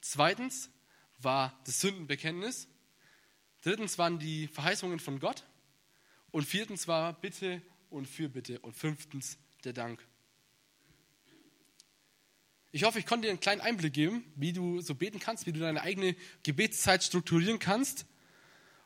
Zweitens 0.00 0.70
war 1.18 1.58
das 1.64 1.80
Sündenbekenntnis. 1.80 2.68
Drittens 3.62 3.98
waren 3.98 4.18
die 4.18 4.48
Verheißungen 4.48 5.00
von 5.00 5.20
Gott. 5.20 5.44
Und 6.30 6.44
viertens 6.44 6.88
war 6.88 7.12
Bitte 7.12 7.62
und 7.90 8.06
Fürbitte. 8.06 8.60
Und 8.60 8.74
fünftens 8.74 9.38
der 9.64 9.72
Dank. 9.72 10.06
Ich 12.70 12.84
hoffe, 12.84 12.98
ich 12.98 13.06
konnte 13.06 13.26
dir 13.26 13.30
einen 13.30 13.40
kleinen 13.40 13.62
Einblick 13.62 13.94
geben, 13.94 14.24
wie 14.36 14.52
du 14.52 14.80
so 14.80 14.94
beten 14.94 15.18
kannst, 15.18 15.46
wie 15.46 15.52
du 15.52 15.60
deine 15.60 15.80
eigene 15.80 16.14
Gebetszeit 16.42 17.02
strukturieren 17.02 17.58
kannst. 17.58 18.06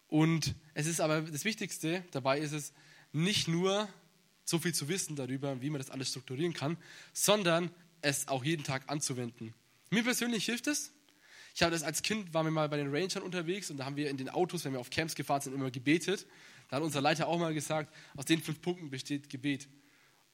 Und 0.07 0.55
es 0.75 0.87
ist 0.87 1.01
aber 1.01 1.23
das 1.23 1.45
Wichtigste 1.45 2.05
dabei 2.13 2.39
ist 2.39 2.53
es, 2.53 2.73
nicht 3.13 3.49
nur 3.49 3.89
so 4.45 4.59
viel 4.59 4.75
zu 4.75 4.89
wissen 4.89 5.17
darüber, 5.17 5.61
wie 5.61 5.71
man 5.71 5.81
das 5.81 5.91
alles 5.91 6.11
strukturieren 6.11 6.53
kann, 6.53 6.77
sondern 7.13 7.71
es 8.03 8.29
auch 8.29 8.45
jeden 8.45 8.65
Tag 8.65 8.89
anzuwenden. 8.89 9.55
Mir 9.91 10.05
persönlich 10.05 10.45
hilft 10.45 10.67
es. 10.67 10.93
Ich 11.55 11.63
habe 11.63 11.73
das 11.73 11.83
als 11.83 12.03
Kind, 12.03 12.33
waren 12.33 12.47
wir 12.47 12.51
mal 12.51 12.69
bei 12.69 12.77
den 12.77 12.95
Rangern 12.95 13.23
unterwegs 13.23 13.71
und 13.71 13.77
da 13.77 13.85
haben 13.85 13.97
wir 13.97 14.09
in 14.09 14.17
den 14.17 14.31
Autos, 14.31 14.65
wenn 14.65 14.73
wir 14.73 14.81
auf 14.81 14.91
Camps 14.91 15.15
gefahren 15.15 15.41
sind, 15.41 15.55
immer 15.55 15.71
gebetet. 15.71 16.27
Da 16.69 16.77
hat 16.77 16.83
unser 16.83 17.01
Leiter 17.01 17.29
auch 17.29 17.39
mal 17.39 17.53
gesagt, 17.53 17.95
aus 18.17 18.25
den 18.25 18.41
fünf 18.43 18.63
Punkten 18.63 18.89
besteht 18.89 19.29
Gebet. 19.29 19.69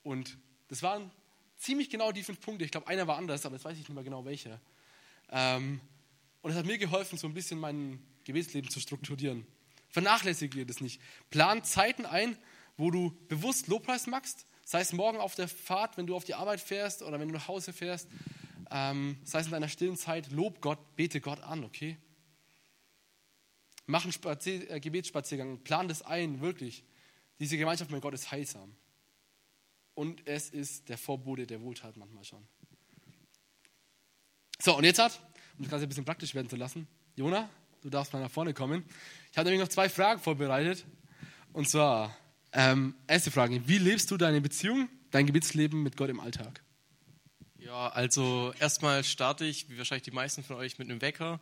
Und 0.04 0.38
das 0.68 0.82
waren 0.82 1.10
ziemlich 1.56 1.90
genau 1.90 2.12
die 2.12 2.22
fünf 2.22 2.40
Punkte. 2.40 2.64
Ich 2.64 2.70
glaube, 2.70 2.86
einer 2.86 3.06
war 3.06 3.16
anders, 3.16 3.44
aber 3.44 3.56
jetzt 3.56 3.64
weiß 3.64 3.72
ich 3.72 3.80
nicht 3.80 3.94
mehr 3.94 4.04
genau 4.04 4.24
welcher. 4.24 4.60
Ähm, 5.30 5.80
und 6.42 6.52
es 6.52 6.56
hat 6.56 6.66
mir 6.66 6.78
geholfen, 6.78 7.18
so 7.18 7.26
ein 7.26 7.34
bisschen 7.34 7.58
mein 7.58 8.00
Gebetsleben 8.24 8.70
zu 8.70 8.78
strukturieren. 8.78 9.46
Vernachlässige 9.88 10.64
das 10.64 10.80
nicht. 10.80 11.00
Plan 11.30 11.64
Zeiten 11.64 12.06
ein, 12.06 12.36
wo 12.76 12.90
du 12.90 13.16
bewusst 13.28 13.66
Lobpreis 13.66 14.06
machst. 14.06 14.46
Sei 14.64 14.80
es 14.80 14.92
morgen 14.92 15.18
auf 15.18 15.34
der 15.34 15.48
Fahrt, 15.48 15.96
wenn 15.96 16.06
du 16.06 16.14
auf 16.14 16.24
die 16.24 16.34
Arbeit 16.34 16.60
fährst 16.60 17.02
oder 17.02 17.18
wenn 17.18 17.28
du 17.28 17.34
nach 17.34 17.48
Hause 17.48 17.72
fährst. 17.72 18.06
Ähm, 18.70 19.18
sei 19.24 19.40
es 19.40 19.46
in 19.46 19.52
deiner 19.52 19.68
stillen 19.68 19.96
Zeit. 19.96 20.30
Lob 20.30 20.60
Gott, 20.60 20.78
bete 20.96 21.20
Gott 21.20 21.40
an, 21.40 21.64
okay? 21.64 21.96
Mach 23.86 24.04
einen 24.04 24.12
Spazier 24.12 24.70
äh, 24.70 24.80
Gebetsspaziergang. 24.80 25.58
Plan 25.58 25.88
das 25.88 26.02
ein, 26.02 26.40
wirklich. 26.40 26.84
Diese 27.40 27.56
Gemeinschaft 27.56 27.90
mit 27.90 28.02
Gott 28.02 28.14
ist 28.14 28.30
heilsam. 28.30 28.74
Und 29.94 30.26
es 30.26 30.50
ist 30.50 30.88
der 30.88 30.98
Vorbote 30.98 31.46
der 31.46 31.60
Wohltat 31.62 31.96
manchmal 31.96 32.24
schon. 32.24 32.46
So, 34.60 34.76
und 34.76 34.84
jetzt 34.84 34.98
hat, 34.98 35.20
um 35.56 35.62
das 35.62 35.70
Ganze 35.70 35.86
ein 35.86 35.88
bisschen 35.88 36.04
praktisch 36.04 36.34
werden 36.34 36.48
zu 36.48 36.56
lassen, 36.56 36.86
Jona, 37.16 37.48
du 37.80 37.90
darfst 37.90 38.12
mal 38.12 38.20
nach 38.20 38.30
vorne 38.30 38.54
kommen. 38.54 38.84
Ich 39.32 39.38
habe 39.38 39.48
nämlich 39.48 39.64
noch 39.64 39.72
zwei 39.72 39.88
Fragen 39.88 40.20
vorbereitet. 40.20 40.84
Und 41.52 41.68
zwar, 41.68 42.16
ähm, 42.52 42.94
erste 43.06 43.30
Frage, 43.30 43.66
wie 43.66 43.78
lebst 43.78 44.10
du 44.10 44.16
deine 44.16 44.40
Beziehung, 44.40 44.88
dein 45.10 45.26
Gebetsleben 45.26 45.82
mit 45.82 45.96
Gott 45.96 46.10
im 46.10 46.20
Alltag? 46.20 46.62
Ja, 47.68 47.88
also 47.88 48.54
erstmal 48.60 49.04
starte 49.04 49.44
ich, 49.44 49.68
wie 49.68 49.76
wahrscheinlich 49.76 50.04
die 50.04 50.10
meisten 50.10 50.42
von 50.42 50.56
euch, 50.56 50.78
mit 50.78 50.88
einem 50.88 51.02
Wecker. 51.02 51.38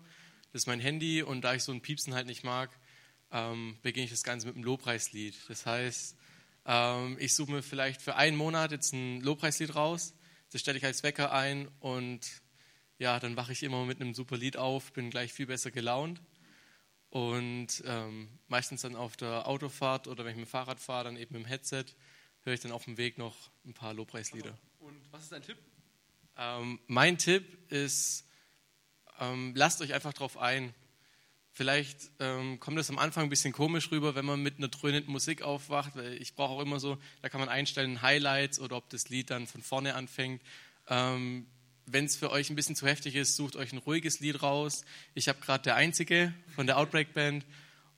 Das 0.52 0.62
ist 0.62 0.66
mein 0.66 0.80
Handy 0.80 1.22
und 1.22 1.42
da 1.42 1.54
ich 1.54 1.62
so 1.62 1.70
ein 1.70 1.82
Piepsen 1.82 2.14
halt 2.14 2.26
nicht 2.26 2.42
mag, 2.42 2.76
ähm, 3.30 3.78
beginne 3.82 4.06
ich 4.06 4.10
das 4.10 4.24
Ganze 4.24 4.48
mit 4.48 4.56
einem 4.56 4.64
Lobpreislied. 4.64 5.36
Das 5.48 5.66
heißt, 5.66 6.16
ähm, 6.64 7.16
ich 7.20 7.36
suche 7.36 7.52
mir 7.52 7.62
vielleicht 7.62 8.02
für 8.02 8.16
einen 8.16 8.36
Monat 8.36 8.72
jetzt 8.72 8.92
ein 8.92 9.20
Lobpreislied 9.20 9.76
raus, 9.76 10.14
das 10.50 10.60
stelle 10.60 10.78
ich 10.78 10.84
als 10.84 11.04
Wecker 11.04 11.30
ein 11.30 11.68
und 11.78 12.42
ja, 12.98 13.20
dann 13.20 13.36
wache 13.36 13.52
ich 13.52 13.62
immer 13.62 13.84
mit 13.84 14.00
einem 14.00 14.12
super 14.12 14.36
Lied 14.36 14.56
auf, 14.56 14.92
bin 14.92 15.10
gleich 15.10 15.32
viel 15.32 15.46
besser 15.46 15.70
gelaunt. 15.70 16.20
Und 17.08 17.84
ähm, 17.86 18.30
meistens 18.48 18.82
dann 18.82 18.96
auf 18.96 19.16
der 19.16 19.46
Autofahrt 19.46 20.08
oder 20.08 20.24
wenn 20.24 20.32
ich 20.32 20.38
mit 20.38 20.46
dem 20.46 20.50
Fahrrad 20.50 20.80
fahre, 20.80 21.04
dann 21.04 21.16
eben 21.16 21.36
im 21.36 21.44
Headset, 21.44 21.84
höre 22.42 22.54
ich 22.54 22.60
dann 22.60 22.72
auf 22.72 22.84
dem 22.84 22.96
Weg 22.96 23.16
noch 23.16 23.36
ein 23.64 23.74
paar 23.74 23.94
Lobpreislieder. 23.94 24.58
Und 24.80 25.00
was 25.12 25.22
ist 25.22 25.30
dein 25.30 25.42
Tipp? 25.42 25.58
Ähm, 26.38 26.78
mein 26.86 27.18
Tipp 27.18 27.44
ist, 27.70 28.24
ähm, 29.20 29.52
lasst 29.54 29.80
euch 29.80 29.94
einfach 29.94 30.12
drauf 30.12 30.36
ein. 30.36 30.74
Vielleicht 31.52 32.10
ähm, 32.20 32.60
kommt 32.60 32.78
es 32.78 32.90
am 32.90 32.98
Anfang 32.98 33.24
ein 33.24 33.30
bisschen 33.30 33.52
komisch 33.52 33.90
rüber, 33.90 34.14
wenn 34.14 34.26
man 34.26 34.42
mit 34.42 34.58
einer 34.58 34.68
dröhnenden 34.68 35.10
Musik 35.10 35.40
aufwacht, 35.40 35.96
weil 35.96 36.20
ich 36.20 36.34
brauche 36.34 36.52
auch 36.52 36.60
immer 36.60 36.78
so, 36.78 36.98
da 37.22 37.30
kann 37.30 37.40
man 37.40 37.48
einstellen 37.48 38.02
Highlights 38.02 38.60
oder 38.60 38.76
ob 38.76 38.90
das 38.90 39.08
Lied 39.08 39.30
dann 39.30 39.46
von 39.46 39.62
vorne 39.62 39.94
anfängt. 39.94 40.42
Ähm, 40.88 41.46
wenn 41.86 42.04
es 42.04 42.16
für 42.16 42.30
euch 42.30 42.50
ein 42.50 42.56
bisschen 42.56 42.76
zu 42.76 42.86
heftig 42.86 43.14
ist, 43.14 43.36
sucht 43.36 43.56
euch 43.56 43.72
ein 43.72 43.78
ruhiges 43.78 44.20
Lied 44.20 44.42
raus. 44.42 44.84
Ich 45.14 45.28
habe 45.28 45.40
gerade 45.40 45.62
der 45.62 45.76
Einzige 45.76 46.34
von 46.54 46.66
der 46.66 46.76
Outbreak 46.76 47.14
Band 47.14 47.46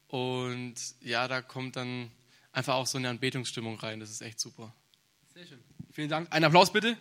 und 0.06 0.76
ja, 1.00 1.26
da 1.26 1.42
kommt 1.42 1.74
dann 1.74 2.12
einfach 2.52 2.74
auch 2.74 2.86
so 2.86 2.98
eine 2.98 3.08
Anbetungsstimmung 3.08 3.78
rein. 3.80 3.98
Das 3.98 4.10
ist 4.10 4.20
echt 4.20 4.38
super. 4.38 4.72
Sehr 5.34 5.46
schön. 5.46 5.58
Vielen 5.90 6.08
Dank. 6.08 6.28
Ein 6.30 6.44
Applaus 6.44 6.72
bitte. 6.72 6.96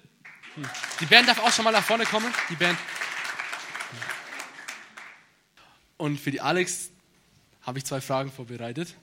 Die 0.99 1.05
Band 1.05 1.27
darf 1.27 1.39
auch 1.39 1.51
schon 1.51 1.65
mal 1.65 1.71
nach 1.71 1.83
vorne 1.83 2.05
kommen. 2.05 2.33
Die 2.49 2.55
Band. 2.55 2.77
Und 5.97 6.19
für 6.19 6.31
die 6.31 6.41
Alex 6.41 6.89
habe 7.61 7.79
ich 7.79 7.85
zwei 7.85 8.01
Fragen 8.01 8.31
vorbereitet. 8.31 8.95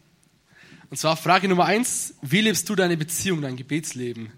Und 0.90 0.96
zwar 0.96 1.16
Frage 1.16 1.48
Nummer 1.48 1.66
eins: 1.66 2.14
Wie 2.22 2.40
lebst 2.40 2.68
du 2.68 2.74
deine 2.74 2.96
Beziehung, 2.96 3.42
dein 3.42 3.56
Gebetsleben 3.56 4.32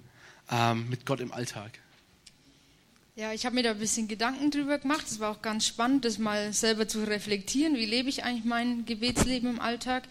ähm, 0.50 0.88
mit 0.88 1.06
Gott 1.06 1.20
im 1.20 1.32
Alltag? 1.32 1.78
Ja, 3.14 3.32
ich 3.32 3.46
habe 3.46 3.54
mir 3.54 3.62
da 3.62 3.70
ein 3.70 3.78
bisschen 3.78 4.08
Gedanken 4.08 4.50
drüber 4.50 4.78
gemacht. 4.78 5.06
Es 5.06 5.20
war 5.20 5.30
auch 5.30 5.40
ganz 5.40 5.66
spannend, 5.66 6.04
das 6.04 6.18
mal 6.18 6.52
selber 6.52 6.86
zu 6.86 7.02
reflektieren. 7.02 7.74
Wie 7.74 7.86
lebe 7.86 8.10
ich 8.10 8.24
eigentlich 8.24 8.44
mein 8.44 8.84
Gebetsleben 8.84 9.48
im 9.48 9.60
Alltag? 9.60 10.04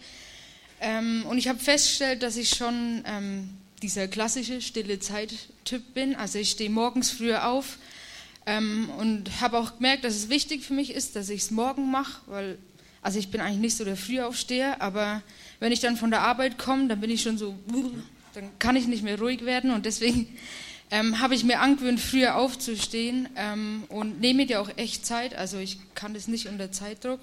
Ähm, 0.80 1.24
und 1.28 1.38
ich 1.38 1.46
habe 1.46 1.58
festgestellt, 1.58 2.24
dass 2.24 2.36
ich 2.36 2.50
schon 2.50 3.04
ähm, 3.06 3.50
dieser 3.82 4.08
klassische 4.08 4.60
stille 4.60 4.98
Zeit-Typ 5.00 5.94
bin. 5.94 6.14
Also 6.14 6.38
ich 6.38 6.50
stehe 6.50 6.70
morgens 6.70 7.10
früher 7.10 7.48
auf 7.48 7.78
ähm, 8.46 8.88
und 8.98 9.40
habe 9.40 9.58
auch 9.58 9.76
gemerkt, 9.76 10.04
dass 10.04 10.14
es 10.14 10.28
wichtig 10.28 10.64
für 10.64 10.74
mich 10.74 10.92
ist, 10.92 11.16
dass 11.16 11.28
ich 11.28 11.42
es 11.42 11.50
morgen 11.50 11.90
mache, 11.90 12.20
weil 12.26 12.58
also 13.02 13.18
ich 13.18 13.30
bin 13.30 13.40
eigentlich 13.40 13.60
nicht 13.60 13.76
so 13.76 13.84
der 13.84 13.96
Frühaufsteher, 13.96 14.82
aber 14.82 15.22
wenn 15.60 15.70
ich 15.70 15.80
dann 15.80 15.96
von 15.96 16.10
der 16.10 16.22
Arbeit 16.22 16.58
komme, 16.58 16.88
dann 16.88 17.00
bin 17.00 17.10
ich 17.10 17.22
schon 17.22 17.38
so, 17.38 17.54
dann 18.34 18.50
kann 18.58 18.74
ich 18.74 18.88
nicht 18.88 19.04
mehr 19.04 19.18
ruhig 19.18 19.44
werden 19.44 19.70
und 19.70 19.86
deswegen 19.86 20.26
ähm, 20.90 21.20
habe 21.20 21.34
ich 21.34 21.44
mir 21.44 21.60
angewöhnt, 21.60 22.00
früher 22.00 22.36
aufzustehen 22.36 23.28
ähm, 23.36 23.84
und 23.88 24.20
nehme 24.20 24.46
dir 24.46 24.60
auch 24.60 24.70
echt 24.76 25.06
Zeit. 25.06 25.34
Also 25.34 25.58
ich 25.58 25.78
kann 25.94 26.14
das 26.14 26.28
nicht 26.28 26.46
unter 26.46 26.72
Zeitdruck 26.72 27.20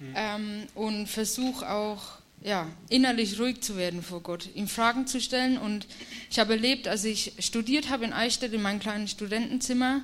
mhm. 0.00 0.14
ähm, 0.16 0.62
und 0.74 1.08
versuche 1.08 1.70
auch 1.70 2.18
ja, 2.44 2.66
innerlich 2.88 3.38
ruhig 3.38 3.60
zu 3.60 3.76
werden 3.76 4.02
vor 4.02 4.20
Gott, 4.20 4.48
ihm 4.54 4.68
Fragen 4.68 5.06
zu 5.06 5.20
stellen. 5.20 5.58
Und 5.58 5.86
ich 6.30 6.38
habe 6.38 6.54
erlebt, 6.54 6.88
als 6.88 7.04
ich 7.04 7.32
studiert 7.38 7.90
habe 7.90 8.04
in 8.04 8.12
Eichstätt 8.12 8.52
in 8.52 8.62
meinem 8.62 8.80
kleinen 8.80 9.08
Studentenzimmer, 9.08 10.02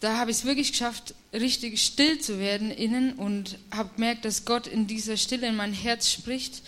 da 0.00 0.16
habe 0.16 0.30
ich 0.30 0.38
es 0.38 0.44
wirklich 0.44 0.72
geschafft, 0.72 1.14
richtig 1.32 1.80
still 1.82 2.18
zu 2.18 2.38
werden 2.38 2.70
innen 2.70 3.12
und 3.12 3.58
habe 3.70 3.90
gemerkt, 3.94 4.24
dass 4.24 4.46
Gott 4.46 4.66
in 4.66 4.86
dieser 4.86 5.16
Stille 5.16 5.48
in 5.48 5.56
mein 5.56 5.74
Herz 5.74 6.10
spricht. 6.10 6.62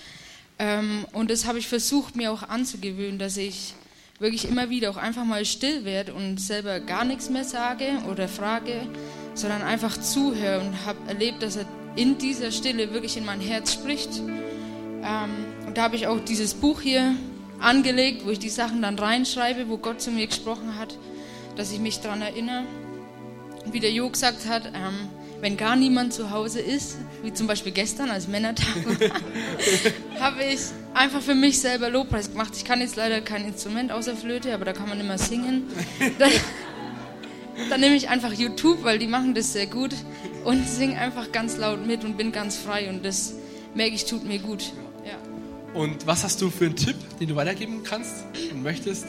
Ähm, 0.59 1.07
und 1.13 1.31
das 1.31 1.47
habe 1.47 1.59
ich 1.59 1.67
versucht, 1.67 2.15
mir 2.15 2.31
auch 2.31 2.43
anzugewöhnen, 2.43 3.19
dass 3.19 3.39
ich 3.39 3.75
wirklich 4.19 4.45
immer 4.45 4.71
wieder 4.71 4.91
auch 4.91 4.99
einfach 4.99 5.25
mal 5.25 5.45
still 5.45 5.85
werde 5.85 6.15
und 6.15 6.39
selber 6.39 6.79
gar 6.79 7.05
nichts 7.05 7.31
mehr 7.31 7.45
sage 7.45 8.03
oder 8.09 8.29
frage, 8.29 8.87
sondern 9.35 9.63
einfach 9.63 9.99
zuhöre 9.99 10.61
und 10.61 10.85
habe 10.85 10.99
erlebt, 11.09 11.43
dass 11.43 11.57
er 11.57 11.67
in 11.97 12.19
dieser 12.19 12.53
Stille 12.53 12.93
wirklich 12.93 13.17
in 13.17 13.25
mein 13.25 13.41
Herz 13.41 13.73
spricht. 13.73 14.11
Ähm, 15.03 15.67
und 15.67 15.77
da 15.77 15.83
habe 15.83 15.97
ich 15.97 16.07
auch 16.07 16.21
dieses 16.21 16.55
Buch 16.55 16.81
hier 16.81 17.15
angelegt, 17.61 18.25
wo 18.25 18.31
ich 18.31 18.39
die 18.39 18.49
Sachen 18.49 18.83
dann 18.83 18.99
reinschreibe, 18.99 19.69
wo 19.69 19.77
Gott 19.77 20.01
zu 20.01 20.11
mir 20.11 20.27
gesprochen 20.27 20.79
hat, 20.79 20.99
dass 21.57 21.73
ich 21.73 21.81
mich 21.81 22.01
daran 22.01 22.23
erinnere. 22.23 22.65
Und 23.65 23.73
wie 23.73 23.81
der 23.81 23.93
Jo 23.93 24.09
gesagt 24.11 24.47
hat, 24.49 24.67
ähm, 24.67 25.09
wenn 25.41 25.57
gar 25.57 25.75
niemand 25.75 26.13
zu 26.13 26.31
Hause 26.31 26.61
ist, 26.61 26.99
wie 27.23 27.33
zum 27.33 27.47
Beispiel 27.47 27.73
gestern 27.73 28.11
als 28.11 28.29
Männertag, 28.29 28.75
habe 30.21 30.45
ich 30.45 30.61
einfach 30.95 31.21
für 31.21 31.35
mich 31.35 31.61
selber 31.61 31.91
Lobpreis 31.91 32.31
gemacht. 32.31 32.53
Ich 32.57 32.65
kann 32.65 32.81
jetzt 32.81 32.97
leider 32.97 33.21
kein 33.21 33.45
Instrument 33.45 33.93
außer 33.93 34.17
Flöte, 34.17 34.55
aber 34.55 34.65
da 34.65 34.73
kann 34.73 34.89
man 34.89 35.01
immer 35.01 35.19
singen. 35.19 35.65
Dann, 36.19 36.31
dann 37.69 37.81
nehme 37.81 37.95
ich 37.97 38.09
einfach 38.09 38.33
YouTube, 38.33 38.83
weil 38.83 38.99
die 38.99 39.07
machen 39.07 39.35
das 39.35 39.53
sehr 39.53 39.67
gut 39.67 39.95
und 40.45 40.67
singe 40.67 40.99
einfach 40.99 41.33
ganz 41.33 41.59
laut 41.59 41.87
mit 41.87 42.03
und 42.03 42.17
bin 42.17 42.33
ganz 42.33 42.57
frei 42.57 42.89
und 42.89 43.05
das 43.05 43.35
merke 43.75 43.95
ich, 43.95 44.07
tut 44.07 44.25
mir 44.25 44.39
gut. 44.39 44.73
Und 45.75 46.07
was 46.07 46.23
hast 46.23 46.41
du 46.43 46.51
für 46.51 46.67
einen 46.67 46.77
Tipp, 46.77 46.97
den 47.19 47.29
du 47.29 47.37
weitergeben 47.37 47.83
kannst 47.83 48.25
und 48.53 48.63
möchtest? 48.63 49.07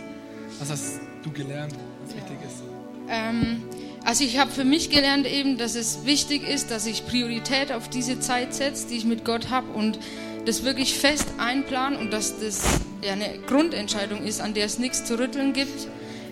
Was 0.59 0.69
hast 0.69 0.99
du 1.23 1.31
gelernt, 1.31 1.73
was 2.05 2.15
wichtig 2.15 2.37
ist? 2.45 2.63
Ähm, 3.09 3.63
also 4.05 4.23
ich 4.23 4.37
habe 4.37 4.49
für 4.49 4.63
mich 4.63 4.89
gelernt 4.89 5.25
eben, 5.25 5.57
dass 5.57 5.75
es 5.75 6.05
wichtig 6.05 6.47
ist, 6.47 6.71
dass 6.71 6.85
ich 6.85 7.05
Priorität 7.05 7.71
auf 7.71 7.89
diese 7.89 8.19
Zeit 8.19 8.53
setze, 8.53 8.87
die 8.87 8.95
ich 8.95 9.05
mit 9.05 9.25
Gott 9.25 9.49
habe 9.49 9.71
und 9.73 9.99
das 10.45 10.63
wirklich 10.63 10.97
fest 10.97 11.27
einplanen 11.37 11.99
und 11.99 12.11
dass 12.11 12.39
das 12.39 12.81
ja 13.01 13.13
eine 13.13 13.39
Grundentscheidung 13.47 14.23
ist, 14.23 14.41
an 14.41 14.53
der 14.53 14.65
es 14.65 14.79
nichts 14.79 15.03
zu 15.05 15.17
rütteln 15.19 15.53
gibt, 15.53 15.87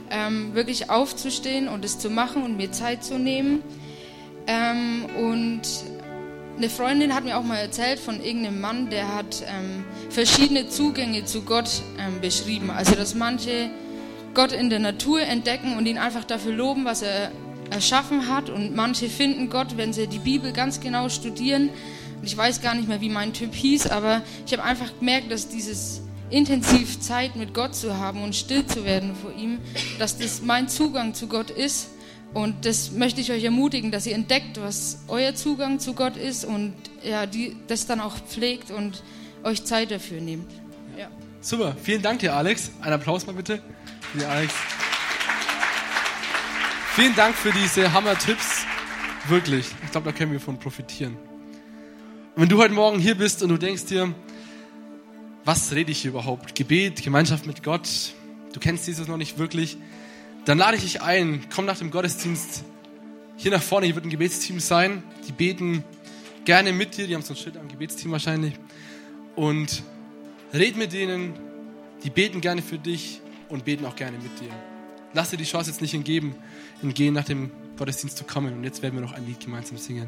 ähm, 0.09 0.53
wirklich 0.53 0.89
aufzustehen 0.89 1.67
und 1.67 1.83
es 1.83 1.99
zu 1.99 2.09
machen 2.09 2.43
und 2.43 2.57
mir 2.57 2.71
Zeit 2.71 3.03
zu 3.03 3.17
nehmen. 3.17 3.63
Ähm, 4.47 5.05
und 5.17 5.61
eine 6.61 6.69
Freundin 6.69 7.15
hat 7.15 7.23
mir 7.23 7.39
auch 7.39 7.43
mal 7.43 7.57
erzählt 7.57 7.99
von 7.99 8.21
irgendeinem 8.23 8.61
Mann, 8.61 8.91
der 8.91 9.15
hat 9.15 9.43
ähm, 9.47 9.83
verschiedene 10.11 10.69
Zugänge 10.69 11.25
zu 11.25 11.41
Gott 11.41 11.81
ähm, 11.97 12.21
beschrieben. 12.21 12.69
Also 12.69 12.93
dass 12.93 13.15
manche 13.15 13.71
Gott 14.35 14.51
in 14.51 14.69
der 14.69 14.77
Natur 14.77 15.21
entdecken 15.21 15.75
und 15.75 15.87
ihn 15.87 15.97
einfach 15.97 16.23
dafür 16.23 16.53
loben, 16.53 16.85
was 16.85 17.01
er 17.01 17.31
erschaffen 17.71 18.29
hat. 18.29 18.51
Und 18.51 18.75
manche 18.75 19.09
finden 19.09 19.49
Gott, 19.49 19.75
wenn 19.75 19.91
sie 19.91 20.05
die 20.05 20.19
Bibel 20.19 20.51
ganz 20.51 20.79
genau 20.79 21.09
studieren. 21.09 21.69
Und 22.19 22.27
ich 22.27 22.37
weiß 22.37 22.61
gar 22.61 22.75
nicht 22.75 22.87
mehr, 22.87 23.01
wie 23.01 23.09
mein 23.09 23.33
Typ 23.33 23.55
hieß, 23.55 23.87
aber 23.87 24.21
ich 24.45 24.53
habe 24.53 24.63
einfach 24.63 24.91
gemerkt, 24.99 25.31
dass 25.31 25.47
dieses 25.47 26.03
intensiv 26.29 26.99
Zeit 26.99 27.35
mit 27.35 27.55
Gott 27.55 27.73
zu 27.73 27.97
haben 27.97 28.21
und 28.21 28.35
still 28.35 28.67
zu 28.67 28.85
werden 28.85 29.15
vor 29.19 29.33
ihm, 29.33 29.57
dass 29.97 30.19
das 30.19 30.43
mein 30.43 30.69
Zugang 30.69 31.15
zu 31.15 31.25
Gott 31.25 31.49
ist. 31.49 31.87
Und 32.33 32.65
das 32.65 32.91
möchte 32.91 33.19
ich 33.19 33.31
euch 33.31 33.43
ermutigen, 33.43 33.91
dass 33.91 34.05
ihr 34.05 34.15
entdeckt, 34.15 34.59
was 34.61 34.99
euer 35.07 35.35
Zugang 35.35 35.79
zu 35.79 35.93
Gott 35.93 36.15
ist 36.15 36.45
und 36.45 36.73
ja, 37.03 37.25
die, 37.25 37.57
das 37.67 37.87
dann 37.87 37.99
auch 37.99 38.17
pflegt 38.17 38.71
und 38.71 39.03
euch 39.43 39.65
Zeit 39.65 39.91
dafür 39.91 40.21
nehmt. 40.21 40.49
Ja. 40.97 41.09
Super, 41.41 41.75
vielen 41.81 42.01
Dank 42.01 42.19
dir, 42.19 42.33
Alex. 42.33 42.71
Ein 42.81 42.93
Applaus 42.93 43.25
mal 43.25 43.33
bitte 43.33 43.61
für 44.11 44.19
dir, 44.19 44.29
Alex. 44.29 44.53
Vielen 46.95 47.15
Dank 47.15 47.35
für 47.35 47.51
diese 47.51 47.91
Hammer-Tipps. 47.91 48.65
Wirklich, 49.27 49.67
ich 49.83 49.91
glaube, 49.91 50.11
da 50.11 50.17
können 50.17 50.31
wir 50.31 50.39
von 50.39 50.57
profitieren. 50.57 51.17
Und 52.35 52.43
wenn 52.43 52.49
du 52.49 52.57
heute 52.57 52.73
Morgen 52.73 52.99
hier 52.99 53.15
bist 53.15 53.43
und 53.43 53.49
du 53.49 53.57
denkst 53.57 53.85
dir, 53.85 54.13
was 55.43 55.73
rede 55.73 55.91
ich 55.91 56.01
hier 56.01 56.11
überhaupt? 56.11 56.55
Gebet, 56.55 57.03
Gemeinschaft 57.03 57.45
mit 57.45 57.61
Gott, 57.63 57.89
du 58.53 58.59
kennst 58.59 58.87
dieses 58.87 59.07
noch 59.07 59.17
nicht 59.17 59.37
wirklich, 59.37 59.77
dann 60.45 60.57
lade 60.57 60.77
ich 60.77 60.83
dich 60.83 61.01
ein, 61.01 61.45
komm 61.53 61.65
nach 61.65 61.77
dem 61.77 61.91
Gottesdienst 61.91 62.63
hier 63.37 63.51
nach 63.51 63.61
vorne, 63.61 63.87
hier 63.87 63.95
wird 63.95 64.05
ein 64.05 64.09
Gebetsteam 64.09 64.59
sein, 64.59 65.03
die 65.27 65.31
beten 65.31 65.83
gerne 66.45 66.73
mit 66.73 66.97
dir, 66.97 67.07
die 67.07 67.15
haben 67.15 67.21
so 67.21 67.33
ein 67.33 67.37
Schild 67.37 67.57
am 67.57 67.67
Gebetsteam 67.67 68.11
wahrscheinlich. 68.11 68.53
Und 69.35 69.83
red 70.53 70.77
mit 70.77 70.93
denen, 70.93 71.33
die 72.03 72.09
beten 72.09 72.41
gerne 72.41 72.61
für 72.61 72.77
dich 72.77 73.21
und 73.49 73.65
beten 73.65 73.85
auch 73.85 73.95
gerne 73.95 74.17
mit 74.17 74.39
dir. 74.39 74.49
Lass 75.13 75.29
dir 75.29 75.37
die 75.37 75.43
Chance 75.43 75.69
jetzt 75.71 75.81
nicht 75.81 75.93
entgeben, 75.93 76.35
entgehen 76.81 77.13
nach 77.13 77.25
dem 77.25 77.51
Gottesdienst 77.77 78.17
zu 78.17 78.23
kommen. 78.23 78.53
Und 78.53 78.63
jetzt 78.63 78.81
werden 78.81 78.95
wir 78.95 79.01
noch 79.01 79.13
ein 79.13 79.25
Lied 79.25 79.39
gemeinsam 79.39 79.77
singen. 79.77 80.07